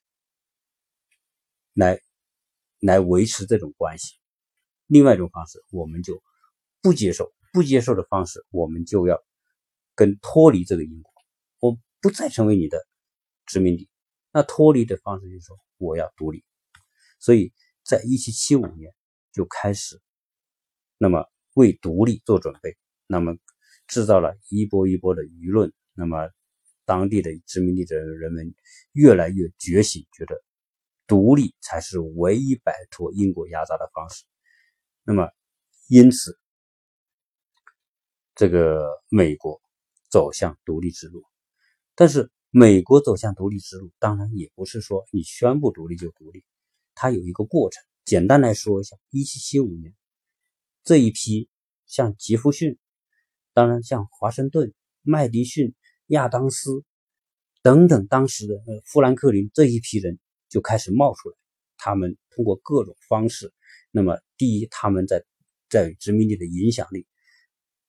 [1.73, 1.99] 来
[2.81, 4.19] 来维持这种关系；
[4.89, 6.23] 另外一种方式，我们就
[6.83, 9.19] 不接受，不接受的方式，我们就要
[9.95, 11.13] 跟脱离这个英国，
[11.61, 12.87] 我不再成为你的
[13.47, 13.89] 殖民地。
[14.35, 16.45] 那脱离的方式就是说，我要独立。
[17.19, 17.55] 所以。
[17.87, 18.95] 在一七七五年
[19.31, 20.01] 就开始，
[20.97, 23.37] 那么为独立做准备，那么
[23.87, 26.31] 制造了一波一波的舆论，那么
[26.87, 28.55] 当地的殖民地的人们
[28.93, 30.43] 越来越觉醒，觉得
[31.07, 34.25] 独立才是唯一摆脱英国压榨的方式。
[35.03, 35.31] 那么
[35.89, 36.39] 因此，
[38.35, 39.61] 这个美国
[40.09, 41.23] 走向独立之路，
[41.95, 46.45] 但是美国走向独立之路，当然也不是说你宣布独立就独立。
[46.95, 49.93] 它有一个过程，简单来说一下，一七七五年
[50.85, 51.49] 这一批
[51.89, 52.79] 像杰弗逊，
[53.55, 55.75] 当然像华盛顿、麦迪逊、
[56.07, 56.85] 亚当斯
[57.61, 61.37] 等等，当时的富兰克林这一批人就开始冒出来。
[61.77, 63.53] 他们通过各种方式，
[63.91, 65.25] 那么第一，他们在
[65.69, 67.05] 在殖民地的影响力；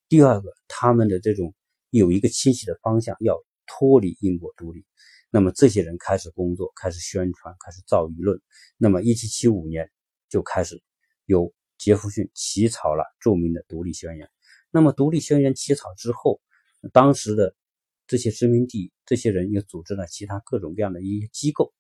[0.10, 1.54] 第二个，他们的这种
[1.92, 4.86] 有一个清晰的方向，要脱离英国独立。
[5.30, 8.42] 那么这些人开始工作，开始宣传，开始造舆论。
[8.78, 9.92] 那么，一七七五年
[10.30, 10.82] 就开始
[11.26, 14.30] 由杰弗逊起草了著名的独立宣言。
[14.72, 16.40] 那么，独立宣言起草之后，
[16.94, 17.54] 当时的
[18.08, 21.74] 这些殖民地这些人又组织了其他各种各样的一些机构，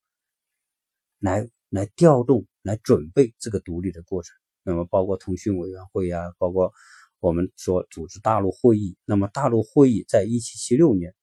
[1.19, 4.35] 来来调动、来准备这个独立的过程。
[4.63, 6.73] 那么，包括通讯委员会啊，包括
[7.19, 8.97] 我们说组织大陆会议。
[9.05, 11.15] 那么，大陆会议在一七七六年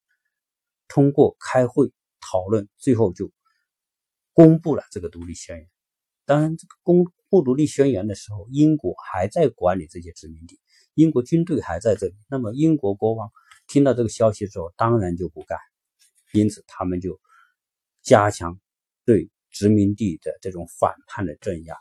[0.93, 1.91] 通过开会。
[2.25, 3.33] 讨论最后就
[4.33, 5.69] 公布了这个独立宣言。
[6.25, 10.61] 当然，这个公布独立宣言的时候，英国还在管理这些殖民地，
[10.95, 12.15] 英国军队还在这里。
[12.31, 13.29] 那么，英国国王
[13.67, 15.59] 听到这个消息之后，当然就不干，
[16.33, 17.21] 因此他们就
[18.03, 18.57] 加强
[19.05, 21.77] 对殖民地的这种反叛的镇压。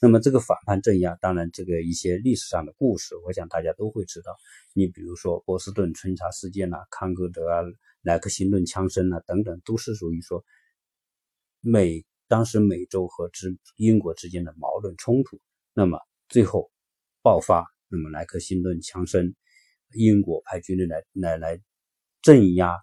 [0.00, 4.36] 那么，这个反叛镇压，当然这个一些历史上的故事，我想大家都会知道。
[4.72, 7.62] 你比如说波士顿春茶事件呐，康戈德啊。
[8.04, 10.44] 莱克辛顿枪声啊，等等，都是属于说
[11.60, 15.40] 美当时美洲和之英国之间的矛盾冲突。
[15.72, 16.70] 那么最后
[17.22, 19.34] 爆发，那么莱克辛顿枪声，
[19.94, 21.58] 英国派军队来来来
[22.20, 22.76] 镇压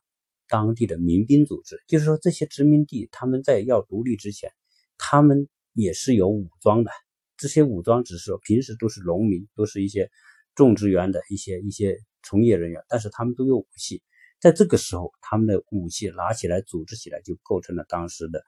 [0.48, 1.80] 当地的民兵组织。
[1.88, 4.52] 就是说，这些殖民地他们在要独立之前，
[4.98, 6.90] 他们也是有武装的。
[7.38, 10.10] 这些武装只是说平时都是农民，都是一些
[10.56, 14.02] 种植园的一些一些从业人员，但是他们都有武器。
[14.42, 18.44] 在这个时候，他们的武器拿起来、组织起来，就构成了当时的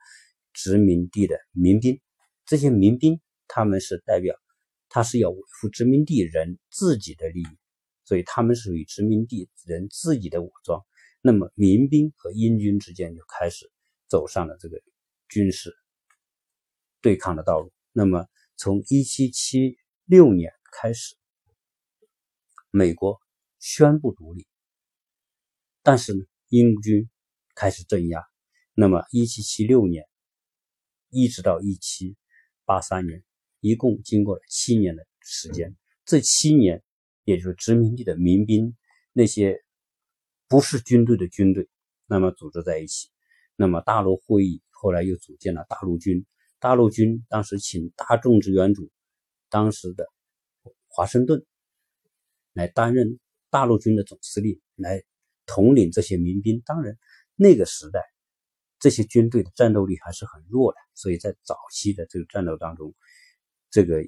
[0.52, 2.00] 殖民地的民兵。
[2.46, 4.34] 这些民兵，他们是代表
[4.88, 7.46] 他是要维护殖民地人自己的利益，
[8.04, 10.84] 所以他们属于殖民地人自己的武装。
[11.22, 13.70] 那么民兵和英军之间就开始
[14.08, 14.82] 走上了这个
[15.28, 15.72] 军事
[17.00, 17.72] 对抗的道路。
[17.92, 18.26] 那么
[18.56, 21.14] 从一七七六年开始，
[22.72, 23.20] 美国
[23.60, 24.44] 宣布独立，
[25.84, 27.08] 但是呢，英军
[27.54, 28.24] 开始镇压。
[28.74, 30.04] 那么一七七六年
[31.10, 32.16] 一直到一七
[32.64, 33.22] 八三年，
[33.60, 35.76] 一共经过了七年的时间。
[36.04, 36.82] 这七年，
[37.22, 38.76] 也就是殖民地的民兵
[39.12, 39.60] 那些。
[40.46, 41.68] 不是军队的军队，
[42.06, 43.08] 那么组织在一起。
[43.56, 46.24] 那么大陆会议后来又组建了大陆军。
[46.60, 48.92] 大陆军当时请大众志援主，
[49.48, 50.06] 当时的
[50.86, 51.44] 华盛顿
[52.52, 53.18] 来担任
[53.50, 55.02] 大陆军的总司令，来
[55.46, 56.62] 统领这些民兵。
[56.66, 56.96] 当然，
[57.36, 58.00] 那个时代
[58.78, 62.94] 这些军队的战斗力还是很弱的，所以在早期的这个战斗当中，
[63.70, 64.02] 这个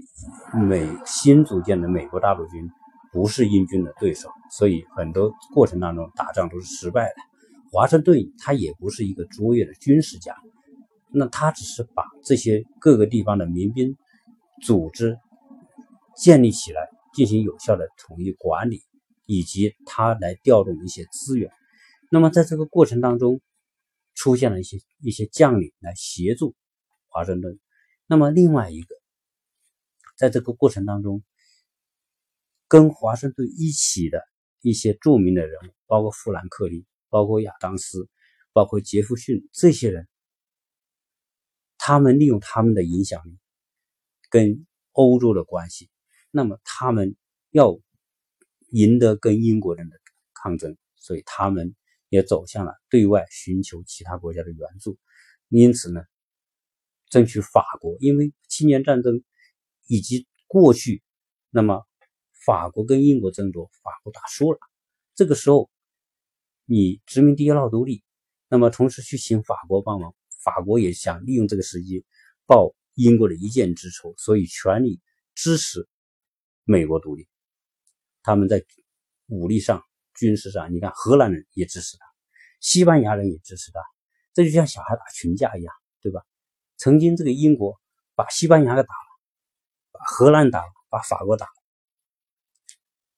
[0.68, 2.70] 美新组建的美国大陆军。
[3.12, 7.14] 不是英军的对手，所以很多过程当中打仗都是失败的。
[7.72, 10.36] 华盛顿他也不是一个卓越的军事家，
[11.14, 13.96] 那他只是把这些各个地方的民兵
[14.60, 15.16] 组织
[16.14, 18.82] 建立起来，进行有效的统一管理，
[19.26, 21.52] 以及他来调动一些资源。
[22.10, 23.42] 那么在这个过程当中，
[24.14, 26.54] 出现了一些一些将领来协助
[27.08, 27.58] 华盛顿。
[28.06, 28.96] 那么另外一个，
[30.16, 31.22] 在这个过程当中。
[32.68, 34.24] 跟华盛顿一起的
[34.60, 38.08] 一些著名的人物，包括富兰克林，包括亚当斯，
[38.52, 40.08] 包括杰弗逊这些人，
[41.78, 43.38] 他们利用他们的影响力
[44.30, 45.88] 跟欧洲的关系，
[46.32, 47.14] 那么他们
[47.50, 47.78] 要
[48.68, 49.96] 赢得跟英国人的
[50.34, 51.74] 抗争，所以他们
[52.08, 54.98] 也走向了对外寻求其他国家的援助，
[55.48, 56.02] 因此呢，
[57.08, 59.22] 争取法国，因为七年战争
[59.86, 61.02] 以及过去，
[61.50, 61.84] 那么。
[62.44, 64.58] 法国跟英国争夺，法国打输了。
[65.16, 65.68] 这个时候，
[66.64, 68.04] 你殖民地要闹独立，
[68.48, 72.04] 那么同时去请法国帮忙，法国也想利用这个时机
[72.46, 75.00] 报英国的一箭之仇，所以全力
[75.34, 75.88] 支持
[76.62, 77.26] 美国独立。
[78.26, 78.60] 他们在
[79.26, 79.84] 武力上、
[80.16, 82.04] 军事上，你看荷兰人也支持他，
[82.58, 83.78] 西班牙人也支持他，
[84.34, 86.26] 这就像小孩打群架一样，对吧？
[86.76, 87.80] 曾经这个英国
[88.16, 89.20] 把西班牙给打了，
[89.92, 91.52] 把荷兰打了，把法国打了。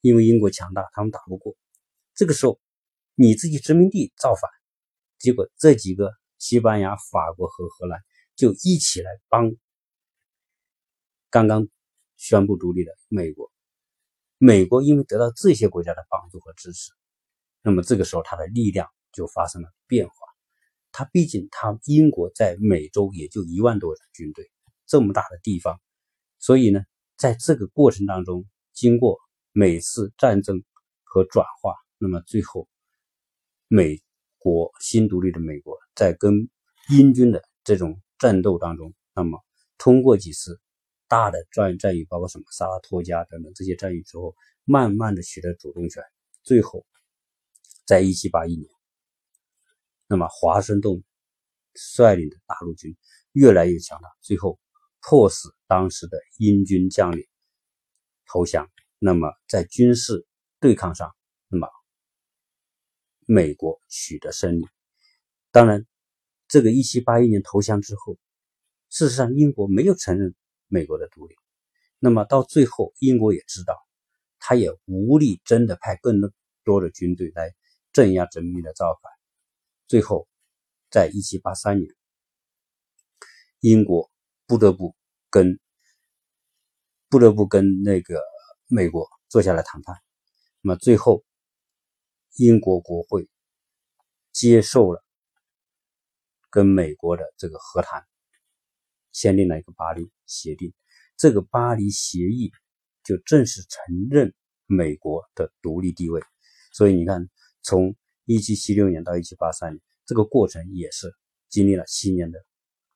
[0.02, 1.56] 因为英国强大，他们打不过。
[2.14, 2.60] 这个时候，
[3.14, 4.42] 你自己殖民地造反，
[5.16, 7.98] 结果这几个西班牙、法国和荷兰
[8.36, 9.56] 就一起来帮
[11.30, 11.66] 刚刚
[12.18, 13.50] 宣布独立的美国。
[14.38, 16.92] 美国因为得到这些国家的帮助和支持，
[17.62, 20.14] 那么这个时候他的力量就发生了变化。
[20.90, 24.50] 他毕竟他英国在美洲也就一万多人军队，
[24.86, 25.80] 这么大的地方，
[26.38, 26.80] 所以呢，
[27.16, 29.18] 在这个过程当中，经过。
[29.52, 30.62] 每次战争
[31.02, 32.68] 和转化，那么最后，
[33.66, 34.00] 美
[34.36, 36.48] 国新独立的美国在跟
[36.90, 39.42] 英军的这种战斗当中，那么
[39.78, 40.60] 通过几次
[41.08, 46.02] 大的战战役，包括什么萨拉托加等等这些战役之后，慢慢的取得主动权。
[46.42, 46.86] 最后，
[47.86, 48.70] 在一七八一年，
[50.06, 51.02] 那么华盛顿
[51.74, 52.96] 率领的大陆军
[53.32, 54.60] 越来越强大，最后
[55.00, 57.26] 迫使当时的英军将领
[58.26, 58.70] 投降。
[58.98, 60.26] 那么，在军事
[60.60, 61.14] 对抗上，
[61.48, 61.68] 那么
[63.26, 64.66] 美国取得胜利。
[65.50, 65.86] 当然，
[66.48, 68.18] 这个1781年投降之后，
[68.90, 70.34] 事实上英国没有承认
[70.68, 71.34] 美国的独立。
[71.98, 73.76] 那么到最后，英国也知道，
[74.38, 76.20] 他也无力真的派更
[76.64, 77.52] 多的军队来
[77.92, 79.12] 镇压殖民的造反。
[79.86, 80.28] 最后，
[80.90, 81.94] 在1783年，
[83.60, 84.10] 英国
[84.46, 84.94] 不得不
[85.28, 85.58] 跟
[87.08, 88.22] 不得不跟那个。
[88.70, 89.96] 美国坐下来谈判，
[90.60, 91.24] 那么最后，
[92.34, 93.26] 英国国会
[94.30, 95.02] 接受了
[96.50, 98.06] 跟美国的这个和谈，
[99.10, 100.72] 签订了一个巴黎协定。
[101.16, 102.52] 这个巴黎协议
[103.02, 104.32] 就正式承认
[104.66, 106.22] 美国的独立地位。
[106.72, 107.28] 所以你看，
[107.62, 111.12] 从一七七六年到一七八三年，这个过程也是
[111.48, 112.38] 经历了七年的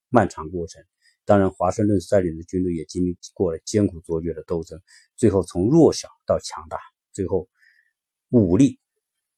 [0.08, 0.84] 漫长过程。
[1.24, 4.80] 当然，华盛顿率领的军队也经历过了艰苦卓绝的斗争，
[5.16, 6.78] 最后从弱小到强大，
[7.12, 7.48] 最后
[8.28, 8.78] 武力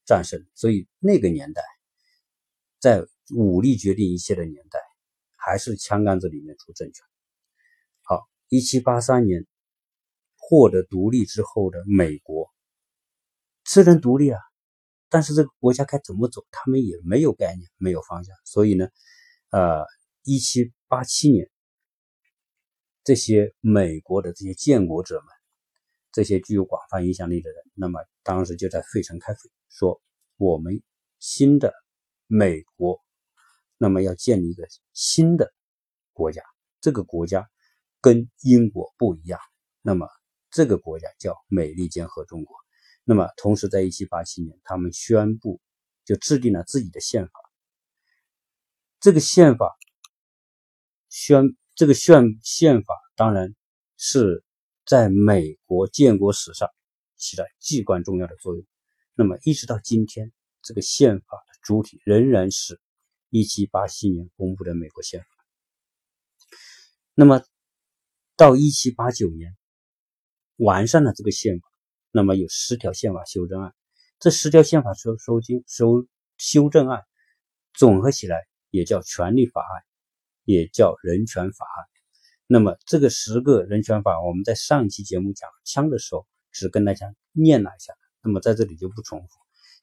[0.05, 0.45] 战胜。
[0.55, 1.63] 所以那个年代，
[2.81, 4.79] 在武力决定一切的年代，
[5.37, 7.05] 还是枪杆子里面出政权。
[8.55, 9.49] 一七八三年
[10.37, 12.49] 获得独立之后的美国，
[13.65, 14.39] 虽然独立啊，
[15.09, 18.33] 但是这个国家该怎么走，他们也没有概念，没有方向。
[18.45, 18.87] 所以呢，
[19.51, 19.85] 呃，
[20.23, 21.51] 一七八七年。
[23.03, 25.27] 这些美国的这些建国者们，
[26.13, 30.01] 这些具有广泛影响力的人，那么当时就在费城开会，说
[30.37, 30.81] 我们
[31.19, 31.75] 新的
[32.29, 33.01] 美国，
[33.79, 35.53] 那么要建立一个新的
[36.13, 36.41] 国家，
[36.81, 37.51] 这个国家
[38.05, 39.41] 跟英国不一样，
[39.81, 40.07] 那么
[40.51, 42.55] 这个国家叫美利坚合众国。
[43.03, 45.59] 那么同时，在一七八七年，他们宣布
[46.05, 47.33] 就制定了自己的宪法。
[49.01, 49.75] 这个宪法
[51.09, 53.55] 宣这个宪宪法当然
[53.97, 54.45] 是
[54.85, 56.69] 在美国建国史上
[57.17, 58.67] 起了至关重要的作用。
[59.15, 60.31] 那么一直到今天，
[60.61, 62.79] 这个宪法的主体仍然是
[63.31, 65.27] 一七八七年公布的美国宪法。
[67.15, 67.43] 那么
[68.37, 69.57] 到一七八九年
[70.57, 71.69] 完善了这个宪法，
[72.11, 73.75] 那么有十条宪法修正案。
[74.19, 76.07] 这十条宪法修收经修
[76.39, 77.03] 修正案
[77.75, 78.37] 总合起来。
[78.75, 79.85] 也叫权利法案，
[80.43, 81.87] 也叫人权法案。
[82.49, 87.95] 那么这个十个人权法，我们在上一期节目讲枪的时候，只跟大家念了一下。
[88.21, 89.29] 那么在这里就不重复。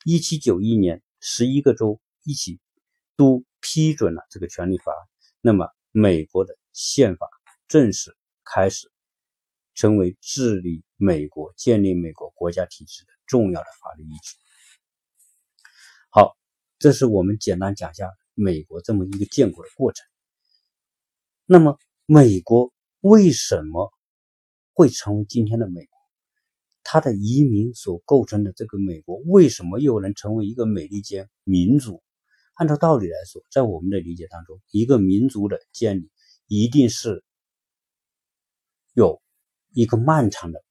[0.03, 2.59] 一七九一年，十一个州一起
[3.15, 4.99] 都批准了这个权利法案。
[5.39, 7.29] 那么美国的宪法
[7.69, 8.17] 正式
[8.53, 8.91] 开始
[9.73, 14.35] 成为治理美国、建立美国国家体制的重要的法律依据。
[16.09, 16.35] 好，
[16.79, 18.09] 这是我们简单讲一下。
[18.33, 20.07] 美国这么一个建国的过程，
[21.45, 23.91] 那么美国为什么
[24.73, 25.97] 会成为今天的美国？
[26.81, 32.01] 它的移民所构成的这个美国，为什么又能成为一个美利坚民族？
[32.53, 36.09] 按照道理来说，在我们的理解当中，一个民族的建立
[36.47, 37.23] 一定是
[38.93, 39.21] 有
[39.73, 40.63] 一个漫长的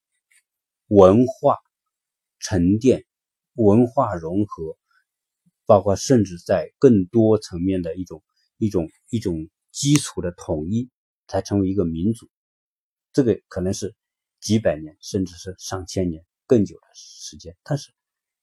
[0.87, 1.57] 文化
[2.39, 3.05] 沉淀、
[3.55, 4.77] 文化融合。
[5.67, 8.25] 包括甚至在更多层面的一种
[8.59, 10.91] 一种一种基础的统一，
[11.29, 12.29] 才成为一个民族。
[13.13, 13.95] 这个可能是
[14.41, 17.57] 几百年，甚至是上千年更久的时间。
[17.63, 17.93] 但是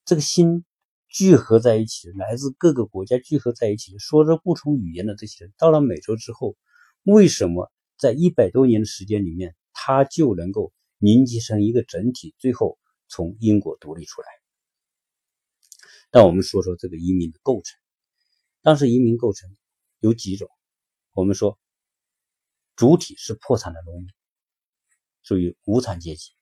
[0.06, 0.64] 这个心
[1.10, 6.56] 聚合在一起，来自各个国家聚合在一起，说着不同语言的这些人，到了美洲之后，
[7.02, 9.54] 为什么在一百多年的时间里面，
[9.88, 12.78] 他就能够凝集成一个整体，最后
[13.08, 14.28] 从英国独立出来？
[16.10, 17.80] 但我们说说这个移民的构成。
[18.60, 19.56] 当时移民构成
[20.00, 20.46] 有几种，
[21.12, 21.58] 我们说
[22.76, 24.10] 主体是破产的农民，
[25.22, 26.32] 属于无产阶级，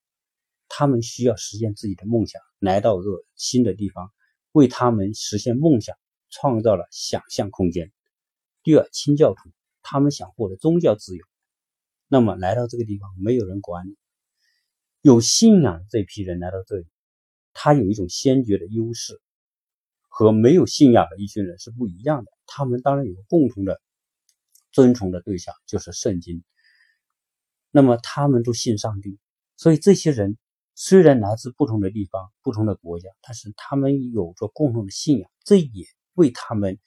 [0.67, 4.13] 他们需要实现自己的梦想，来到一个新的地方，
[4.51, 5.97] 为他们实现梦想
[6.31, 7.93] 创造了想象空间。
[8.65, 11.25] 第二，清教徒，他们想获得宗教自由，
[12.09, 13.97] 那么来到这个地方没有人管你，
[15.03, 16.87] 有信仰这批人来到这里，
[17.53, 19.21] 他有一种先决的优势。
[20.19, 22.33] 和没有信仰的一群人是不一样的。
[22.47, 23.83] 他们当然有个共同的
[24.73, 26.43] 尊崇的对象，就是圣经。
[27.71, 29.19] 那么他们都信上帝，
[29.59, 30.39] 所以这些人
[30.75, 35.85] 虽然来自不同的地方、不同的国家，但是他们有着共同的信仰，这也
[36.15, 36.79] 为他们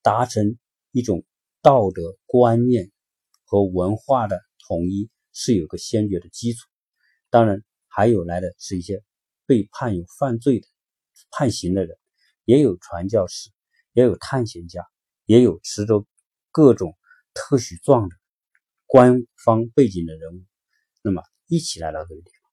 [0.00, 0.56] 达成
[0.92, 1.26] 一种
[1.60, 2.90] 道德观念
[3.44, 4.40] 和文化的
[4.72, 6.66] 统一是有个先决的基础。
[7.28, 9.02] 当然，还有来的是一些
[9.44, 10.66] 被判有犯罪的
[11.30, 11.98] 判刑的人。
[12.44, 13.50] 也有传教士，
[13.92, 14.84] 也有探险家，
[15.26, 16.04] 也有持着
[16.50, 16.98] 各种
[17.34, 18.16] 特许状的
[18.86, 20.44] 官方背景的人物，
[21.02, 22.50] 那么一起来到这个地方。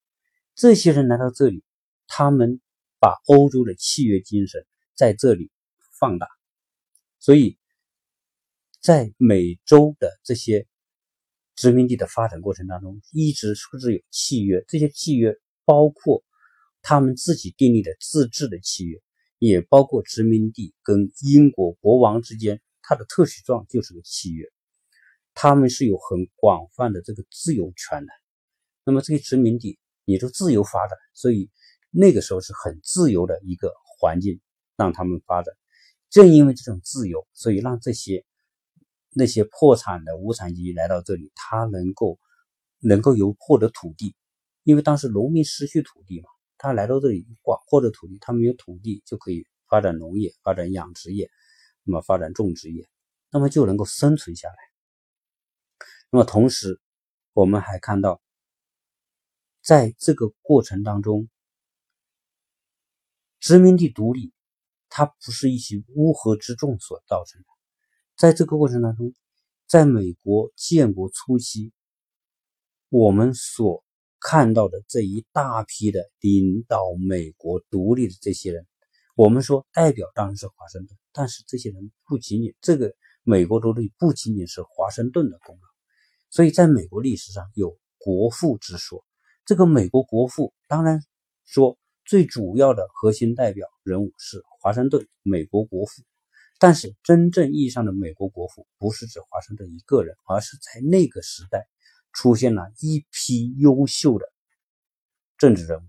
[0.54, 1.64] 这些人来到这里，
[2.06, 2.62] 他们
[3.00, 4.64] 把欧洲的契约精神
[4.94, 5.50] 在这里
[6.00, 6.28] 放大，
[7.18, 7.58] 所以
[8.80, 10.68] 在美洲的这些
[11.60, 14.64] 殖民地的发展过程当中，一直是有契约。
[14.70, 15.36] 这些契约
[15.66, 16.24] 包括
[16.82, 18.98] 他们自己订立的自治的契约。
[19.40, 24.46] 也包括殖民地跟英国国王之间，他的特许状就是个契约，
[25.34, 28.12] 他们是有很广泛的这个自由权的。
[28.84, 31.50] 那么这些殖民地也就自由发展，所以
[31.90, 34.42] 那个时候是很自由的一个环境
[34.76, 35.56] 让他们发展。
[36.10, 38.26] 正因为这种自由，所以让这些
[39.20, 42.18] 那些破产的无产阶级来到这里，他能够
[42.80, 44.16] 能够有获得土地，
[44.64, 46.30] 因为当时农民失去土地嘛。
[46.62, 51.30] 他来到这里广阔的土地，他们有土地就可以发展农业、发展养殖业，
[51.84, 52.90] 那么发展种植业，
[53.32, 54.56] 那么就能够生存下来。
[56.12, 56.82] 那么同时，
[57.32, 58.22] 我们还看到，
[59.62, 61.30] 在这个过程当中，
[63.40, 64.34] 殖民地独立，
[64.90, 67.48] 它不是一些乌合之众所造成的。
[68.20, 69.14] 在这个过程当中，
[69.66, 71.72] 在美国建国初期，
[72.90, 73.82] 我们所
[74.20, 78.68] 看到的这一大批的领导美国独立的这些人，
[79.16, 82.94] 我们说代表当然是华盛顿，但是这些人不仅仅这个
[83.24, 85.62] 美国独立不仅仅是华盛顿的功劳，
[86.30, 89.02] 所以在美国历史上有国父之说。
[89.46, 91.00] 这个美国国父当然
[91.46, 96.04] 说最主要的核心代表人物是华盛顿，美国国父。
[96.62, 101.70] 但是真正意义上的美国国父不是指华盛顿一个人，而是在那个时代
[102.12, 104.26] 出现了一批优秀的
[105.38, 105.88] 政治人物。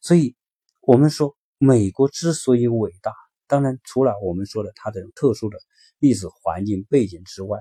[0.00, 0.36] 所以，
[0.80, 3.12] 我们说美国之所以伟大，
[3.48, 5.58] 当然除了我们说的它的特殊的
[5.98, 7.58] 历史环境背景之外，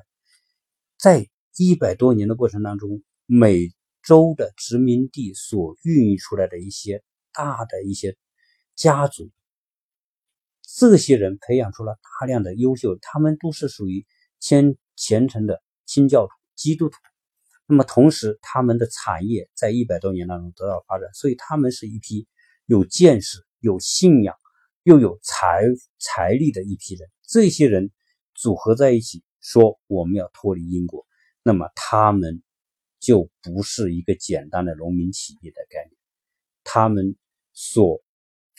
[0.98, 1.28] 在
[1.58, 3.74] 一百多年的过程当中，美
[4.04, 7.04] 洲的殖民地所孕育出来的一些
[7.34, 8.16] 大的一些
[8.76, 9.32] 家族。
[10.76, 14.06] 这些人培养出了大量的优秀，他们都是属于
[14.40, 16.96] 虔虔诚的清教徒、基督徒。
[17.66, 22.28] 那么同时，他们的产业在一百多年当中得到发展，所以他们是一批
[22.66, 24.36] 有见识、有信仰
[24.84, 25.64] 又有财
[25.98, 27.10] 财力的一批人。
[27.28, 27.92] 这些人
[28.36, 31.06] 组合在一起，说我们要脱离英国，
[31.42, 32.44] 那么他们
[33.00, 35.98] 就不是一个简单的农民起义的概念，
[36.64, 37.16] 他们
[37.54, 38.04] 所。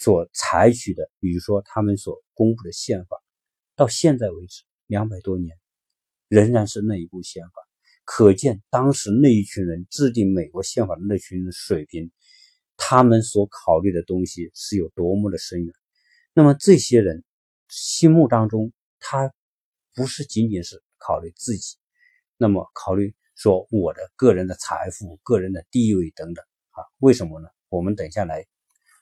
[0.00, 3.22] 所采取的，比如说他们所公布的宪法，
[3.76, 5.58] 到现在为止两百多年，
[6.26, 7.52] 仍然是那一部宪法。
[8.06, 12.10] 可见当时那一群人制定美国宪法的那群人水平，
[12.78, 15.74] 他们所考虑的东西是有多么的深远。
[16.32, 17.22] 那么这些人
[17.68, 19.30] 心目当中，他
[19.94, 21.76] 不是仅仅是考虑自己，
[22.38, 26.88] 那么考虑说我的个人的财富、个人的地位等等啊？
[27.00, 27.50] 为什么呢？
[27.68, 28.46] 我们等下来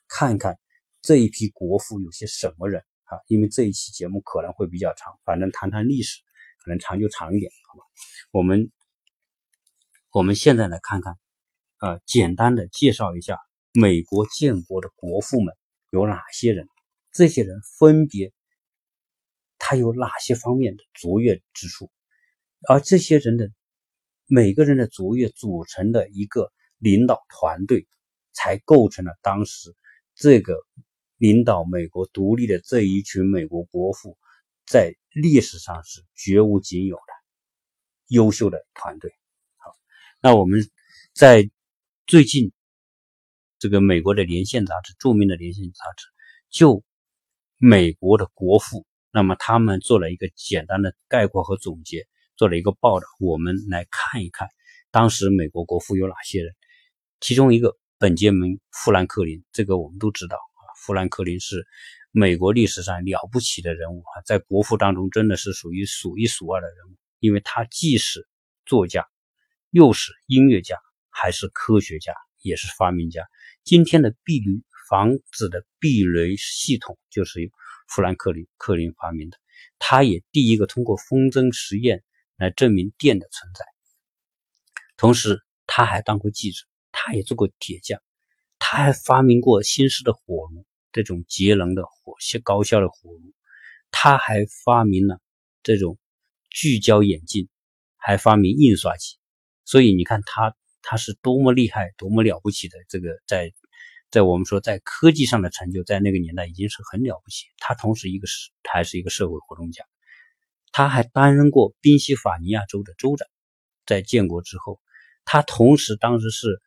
[0.08, 0.58] 看一看。
[1.08, 3.16] 这一批国父有些什么人啊？
[3.28, 6.20] 因为这一期节目可能会比较长，反正谈谈历史，
[6.62, 7.84] 可能长就长一点，好吧？
[8.30, 8.70] 我们
[10.12, 11.16] 我们现在来看看，
[11.78, 13.38] 呃，简单的介绍一下
[13.72, 15.56] 美国建国的国父们
[15.88, 16.68] 有哪些人，
[17.10, 18.30] 这些人分别
[19.56, 21.90] 他有哪些方面的卓越之处，
[22.68, 23.50] 而这些人的
[24.26, 27.88] 每个人的卓越组成的一个领导团队，
[28.34, 29.74] 才构成了当时
[30.14, 30.54] 这个。
[31.18, 34.16] 领导美国独立的这一群美国国父，
[34.66, 37.12] 在历史上是绝无仅有的
[38.06, 39.12] 优秀的团队。
[39.56, 39.72] 好，
[40.22, 40.60] 那我们
[41.12, 41.50] 在
[42.06, 42.52] 最近
[43.58, 46.06] 这个美国的连线杂志，著名的连线杂志，
[46.50, 46.84] 就
[47.56, 52.06] 美国的国父，那么他们做了一个简单的概括和总结，
[52.36, 53.06] 做了一个报道。
[53.18, 54.48] 我们来看一看，
[54.92, 56.54] 当时美国国父有哪些人？
[57.20, 60.38] 其中一个本杰明·富兰克林，这个我们都知道。
[60.88, 61.66] 富兰克林是
[62.12, 68.26] 美国历史上了不起的人物啊，在国父当中真的是属于数一数二的人物，因为他既是
[68.64, 69.06] 作家，
[69.68, 70.78] 又是音乐家，
[71.10, 73.22] 还是科学家，也是发明家。
[73.64, 77.50] 今天的避雷房子的避雷系统就是由
[77.86, 79.36] 富兰克林克林发明的，
[79.78, 82.02] 他也第一个通过风筝实验
[82.38, 83.62] 来证明电的存在。
[84.96, 88.00] 同时，他还当过记者，他也做过铁匠，
[88.58, 90.64] 他还发明过新式的火炉。
[90.92, 93.32] 这种节能的火效高效的火炉，
[93.90, 95.20] 他还发明了
[95.62, 95.98] 这种
[96.50, 97.48] 聚焦眼镜，
[97.96, 99.16] 还发明印刷机。
[99.64, 103.52] 所以你看他他是多么厉害、多么了不起的这个在
[104.10, 107.46] 在我们说在科技上的成就，在那个年代已经是很了不起。
[107.58, 109.84] 他同时一个是还是一个社会活动家，
[110.72, 113.28] 他还担任过宾夕法尼亚州的州长。
[113.86, 114.80] 在建国之后，
[115.24, 116.60] 他同时当时是。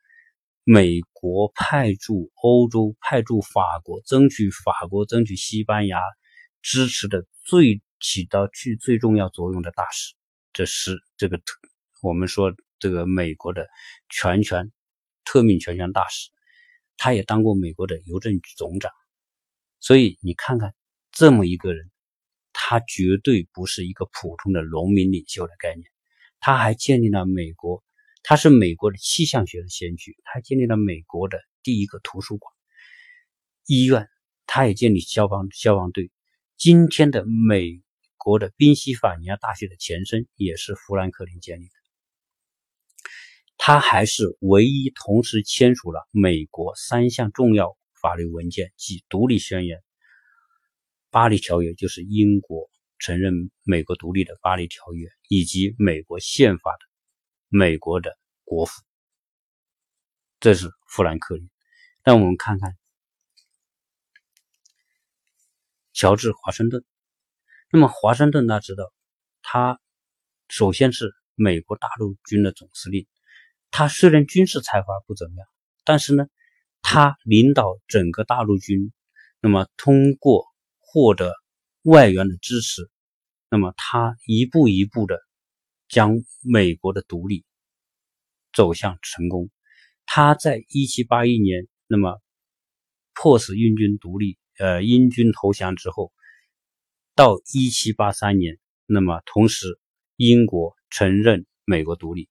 [0.64, 6.00] 美国派驻欧洲、派驻法国，争取法国、争取西班牙
[6.60, 10.14] 支持的最起到最最重要作用的大使，
[10.52, 11.58] 这是这个特
[12.00, 13.66] 我们说这个美国的
[14.08, 14.70] 全权
[15.24, 16.30] 特命全权大使，
[16.96, 18.92] 他也当过美国的邮政总长，
[19.80, 20.76] 所以你看看
[21.10, 21.90] 这么一个人，
[22.52, 25.90] 他绝对不是一个普通的农民领袖的概念，
[26.38, 27.82] 他还建立了美国。
[28.24, 32.54] 他是美国的气象学的先驱，他建立了美国的第一个图书馆、
[33.66, 34.08] 医院，
[34.46, 36.10] 他也建立消防消防队。
[36.56, 37.82] 今天的美
[38.16, 41.72] 国的宾夕法尼亚大学的前身也是富兰克林建立的。
[43.58, 49.78] 他还是唯一同时签署了美国三项重要法律文件，即《独立宣言》、
[51.10, 56.91] 《巴黎条约》，就是英国承认美国独立的《巴黎条约》，以及美国宪法的。
[57.54, 58.80] 美国的国父，
[60.40, 61.50] 这是富兰克林。
[62.02, 62.78] 那我们看看
[65.92, 66.82] 乔治华盛顿。
[67.70, 68.90] 那么华盛顿大家知道，
[69.42, 69.78] 他
[70.48, 73.06] 首先是美国大陆军的总司令。
[73.70, 75.46] 他虽然军事才华不怎么样，
[75.84, 76.28] 但是呢，
[76.80, 78.94] 他领导整个大陆军，
[79.40, 80.46] 那么通过
[80.78, 81.34] 获得
[81.82, 82.90] 外援的支持，
[83.50, 85.20] 那么他一步一步的。
[85.92, 87.44] 将美国的独立
[88.54, 89.50] 走向成功。
[90.06, 92.18] 他在一七八一年，那么
[93.12, 96.10] 迫使英军独立，呃，英军投降之后，
[97.14, 99.78] 到一七八三年，那么同时
[100.16, 102.30] 英国承认美国独立，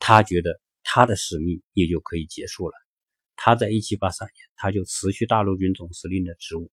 [0.00, 2.74] 他觉得他的使命也就可以结束了。
[3.36, 6.72] 他在一七八三年，他就辞去大陆军总司令的职务，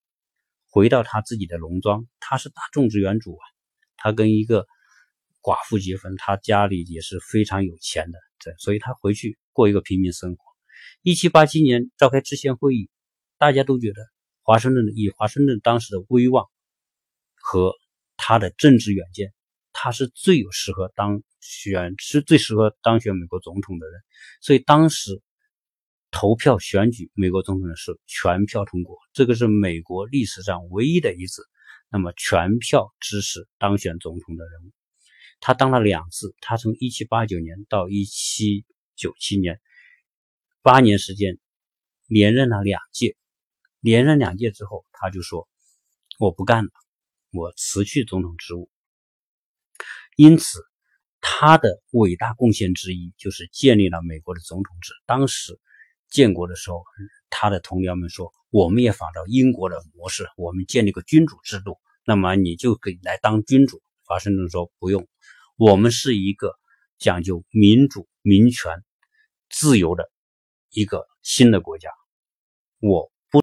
[0.68, 2.08] 回到他自己的农庄。
[2.20, 3.46] 他是大种植园主啊，
[3.98, 4.66] 他跟一个
[5.48, 10.44] 寡妇结婚，他家里也是非常有钱的，对所以他回去过一个平民生活。
[11.04, 12.90] 一七八七年召开制宪会议，
[13.38, 14.02] 大家都觉得
[14.42, 16.48] 华盛顿以华盛顿当时的威望
[17.36, 17.74] 和
[18.18, 19.34] 他的政治远见，
[19.72, 24.02] 他是最有适合当选，是最适合当选美国总统的人，
[24.42, 25.24] 所以当时。
[26.10, 31.44] 投票选举美国总统的是，全票通过，这个是美国历史上唯一的一次，
[31.92, 34.72] 那么全票支持当选总统的人物。
[35.40, 38.66] 他当了两次，他从一七八九年到一七
[38.96, 39.60] 九七年，
[40.62, 41.38] 八年时间
[42.08, 43.16] 连任了两届。
[43.80, 45.48] 连任两届之后，他就说
[46.20, 46.72] ：“我不干了，
[47.32, 48.70] 我辞去总统职务。”
[50.18, 50.60] 因此，
[51.22, 54.94] 他的伟大贡献之一就是建立了美国的总统制。
[55.06, 55.60] 当时。
[56.10, 56.86] 建国的时候，
[57.30, 65.06] 他的同僚们说：“我们也仿照英国的模式，我们建立个君主制度，那么你就可以来当君主。”华盛顿说：“不用，
[65.60, 66.54] 我们是一个
[67.00, 68.84] 讲究民主、民权、
[69.50, 70.08] 自由的
[70.70, 71.90] 一个新的国家，
[72.80, 73.12] 我